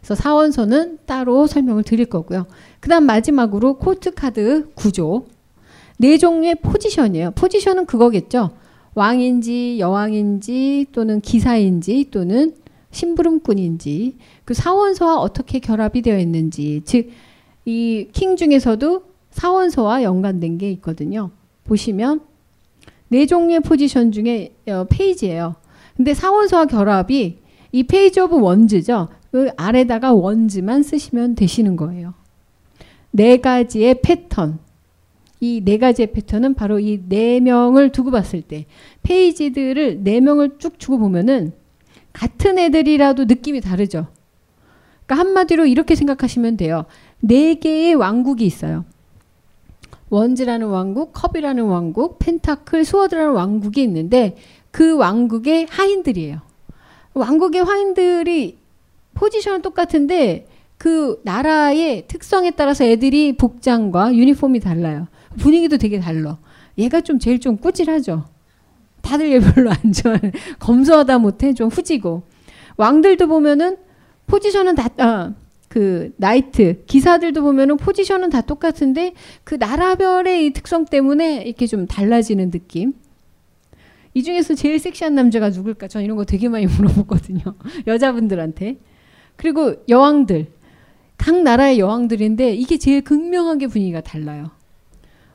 [0.00, 2.46] 그래서 사원소는 따로 설명을 드릴 거고요.
[2.80, 5.26] 그 다음 마지막으로 코트 카드 구조.
[5.98, 7.30] 네 종류의 포지션이에요.
[7.32, 8.50] 포지션은 그거겠죠.
[8.94, 12.54] 왕인지 여왕인지 또는 기사인지 또는
[12.90, 17.32] 심부름꾼인지 그 사원소와 어떻게 결합이 되어 있는지 즉
[17.64, 21.30] 이 킹 중에서도 사원소와 연관된 게 있거든요.
[21.64, 22.20] 보시면
[23.08, 25.54] 네 종류의 포지션 중에 어, Page예요.
[25.96, 27.38] 근데 사원소와 결합이
[27.70, 29.08] 이 Page of Wands죠.
[29.30, 32.14] 그 아래다가 Wands만 쓰시면 되시는 거예요.
[33.10, 34.58] 네 가지의 패턴.
[35.42, 38.66] 이 네 가지의 패턴은 바로 이 네 명을 두고 봤을 때
[39.02, 41.52] Page들을 네 명을 쭉 두고 보면은
[42.12, 44.06] 같은 애들이라도 느낌이 다르죠.
[45.06, 46.84] 그러니까 한마디로 이렇게 생각하시면 돼요.
[47.20, 48.84] 네 개의 왕국이 있어요.
[50.10, 54.36] Wands라는 왕국, 컵이라는 왕국, Pentacle, Sword라는 왕국이 있는데
[54.70, 56.40] 그 왕국의 하인들이에요.
[57.14, 58.58] 왕국의 하인들이
[59.14, 60.46] 포지션은 똑같은데
[60.78, 65.06] 그 나라의 특성에 따라서 애들이 복장과 유니폼이 달라요.
[65.36, 66.38] 분위기도 되게 달라.
[66.78, 68.24] 얘가 좀 제일 좀 꾸질하죠.
[69.02, 70.20] 다들 얘 별로 안 좋아해.
[70.58, 72.22] 검소하다 못해 좀 후지고.
[72.76, 73.76] 왕들도 보면은
[74.26, 75.34] 포지션은 다, 아,
[75.68, 79.14] 그 나이트 기사들도 보면은 포지션은 다 똑같은데
[79.44, 82.94] 그 나라별의 이 특성 때문에 이렇게 좀 달라지는 느낌.
[84.14, 85.88] 이 중에서 제일 섹시한 남자가 누굴까?
[85.88, 87.40] 전 이런 거 되게 많이 물어보거든요.
[87.86, 88.78] 여자분들한테.
[89.36, 90.46] 그리고 여왕들.
[91.16, 94.50] 각 나라의 여왕들인데 이게 제일 극명하게 분위기가 달라요.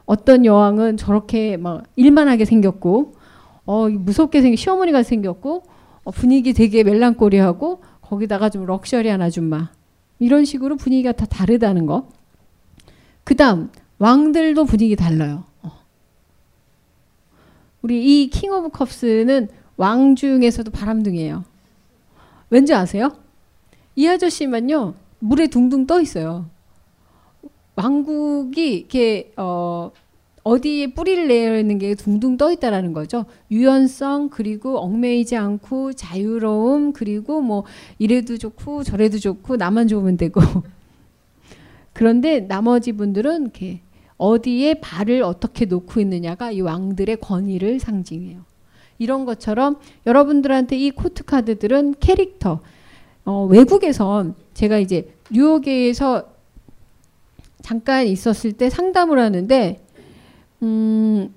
[0.07, 3.13] 어떤 여왕은 저렇게 막 일만하게 생겼고,
[3.65, 5.63] 어, 무섭게 생긴 시어머니가 생겼고,
[6.05, 9.69] 어, 분위기 되게 멜랑꼬리하고, 거기다가 좀 럭셔리한 아줌마.
[10.17, 12.07] 이런 식으로 분위기가 다 다르다는 거.
[13.25, 15.43] 그 다음, 왕들도 분위기 달라요.
[15.61, 15.71] 어.
[17.81, 21.43] 우리 이 King of Cups는 왕 중에서도 바람둥이에요.
[22.49, 23.11] 왠지 아세요?
[23.95, 26.45] 이 아저씨만요, 물에 둥둥 떠 있어요.
[27.77, 29.91] 왕국이 이렇게, 어,
[30.47, 33.25] 어디에 뿌리를 내려 있는 게 둥둥 떠 있다라는 거죠.
[33.51, 37.65] 유연성 그리고 얽매이지 않고 자유로움 그리고 뭐
[37.99, 40.39] 이래도 좋고 저래도 좋고 나만 좋으면 되고
[41.91, 43.81] 그런데 나머지 분들은 이렇게
[44.17, 48.39] 어디에 발을 어떻게 놓고 있느냐가 이 왕들의 권위를 상징해요.
[48.99, 49.75] 이런 것처럼
[50.05, 52.61] 여러분들한테 이 코트 카드들은 캐릭터
[53.25, 56.36] 어, 외국에선 제가 이제 뉴욕에서
[57.67, 59.85] 잠깐 있었을 때 상담을 하는데
[60.63, 61.33] 음,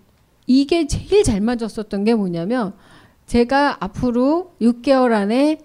[0.47, 2.73] 이게 제일 잘 맞았었던 게 뭐냐면
[3.27, 5.59] 제가 앞으로 6개월 안에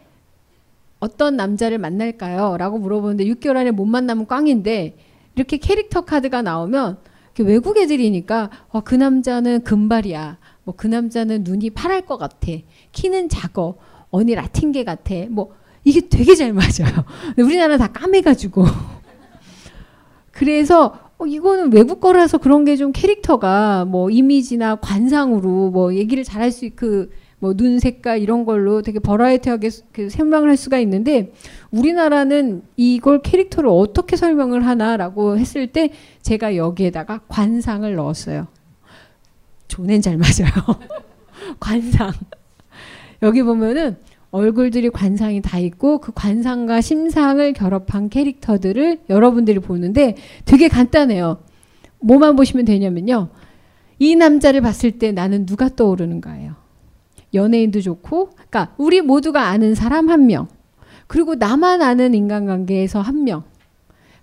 [0.99, 2.57] 어떤 남자를 만날까요?
[2.57, 4.97] 라고 물어보는데 6개월 안에 못 만나면 꽝인데
[5.35, 6.97] 이렇게 캐릭터 카드가 나오면
[7.41, 10.39] 외국 애들이니까 어, 그 남자는 금발이야.
[10.63, 12.51] 뭐 그 남자는 눈이 파랄 것 같아.
[12.91, 13.75] 키는 작어.
[14.09, 15.13] 언니 라틴계 같아.
[15.29, 15.53] 뭐
[15.83, 17.05] 이게 되게 잘 맞아요.
[17.37, 18.94] 우리나라 다 까매가지고.
[20.35, 26.51] 그래서 어, 이거는 외국 거라서 그런 게 좀 캐릭터가 뭐 이미지나 관상으로 뭐 얘기를 잘할
[26.51, 27.09] 수 그
[27.39, 31.33] 뭐 눈 색깔 이런 걸로 되게 버라이어티하게 스- 그 설명을 할 수가 있는데
[31.71, 38.47] 우리나라는 이걸 캐릭터를 어떻게 설명을 하나라고 했을 때 제가 여기에다가 관상을 넣었어요.
[39.67, 40.79] 조낸 잘 맞아요.
[41.59, 42.11] 관상.
[43.21, 43.97] 여기 보면은
[44.31, 50.15] 얼굴들이 관상이 다 있고 그 관상과 심상을 결합한 캐릭터들을 여러분들이 보는데
[50.45, 51.39] 되게 간단해요.
[51.99, 53.29] 뭐만 보시면 되냐면요.
[53.99, 56.55] 이 남자를 봤을 때 나는 누가 떠오르는가예요.
[57.33, 60.47] 연예인도 좋고, 그러니까 우리 모두가 아는 사람 한 명,
[61.07, 63.43] 그리고 나만 아는 인간관계에서 한 명.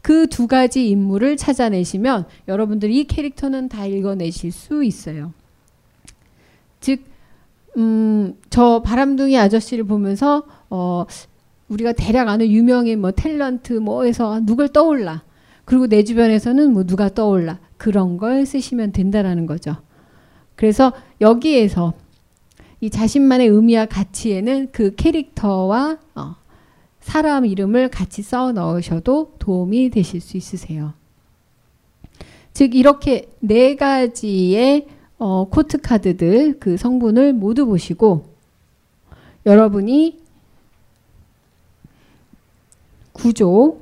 [0.02, 5.32] 그 두 가지 인물을 찾아내시면 여러분들이 이 캐릭터는 다 읽어내실 수 있어요.
[6.80, 7.04] 즉,
[7.76, 11.04] 음, 저 바람둥이 아저씨를 보면서 어,
[11.68, 15.22] 우리가 대략 아는 유명인 뭐 탤런트 뭐 해서 누굴 떠올라.
[15.64, 17.58] 그리고 내 주변에서는 뭐 누가 떠올라.
[17.78, 19.76] 그런 걸 쓰시면 된다라는 거죠.
[20.54, 21.94] 그래서 여기에서
[22.80, 26.36] 이 자신만의 의미와 가치에는 그 캐릭터와 어,
[27.00, 30.92] 사람 이름을 같이 써 넣으셔도 도움이 되실 수 있으세요.
[32.52, 34.86] 즉 이렇게 네 가지의
[35.24, 38.24] 어, 코트 카드들 그 성분을 모두 보시고
[39.46, 40.18] 여러분이
[43.12, 43.80] 구조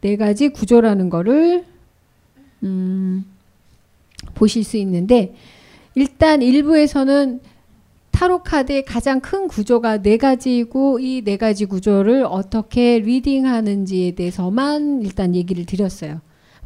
[0.00, 1.64] 네 가지 구조라는 거를
[2.64, 3.24] 음,
[4.34, 5.36] 보실 수 있는데
[5.94, 7.40] 일단 일부에서는
[8.10, 15.36] 타로 카드의 가장 큰 구조가 네 가지이고 이 네 가지 구조를 어떻게 reading하는지에 대해서만 일단
[15.36, 16.20] 얘기를 드렸어요.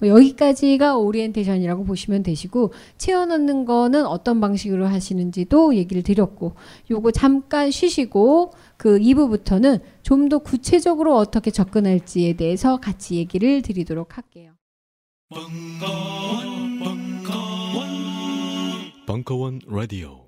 [0.04, 6.54] 뭐 여기까지가 오리엔테이션이라고 보시면 되시고 채워 넣는 거는 어떤 방식으로 하시는지도 얘기를 드렸고
[6.90, 14.52] 요거 잠깐 쉬시고 그 2부부터는 좀 더 구체적으로 어떻게 접근할지에 대해서 같이 얘기를 드리도록 할게요.
[19.06, 20.23] 벙커원 라디오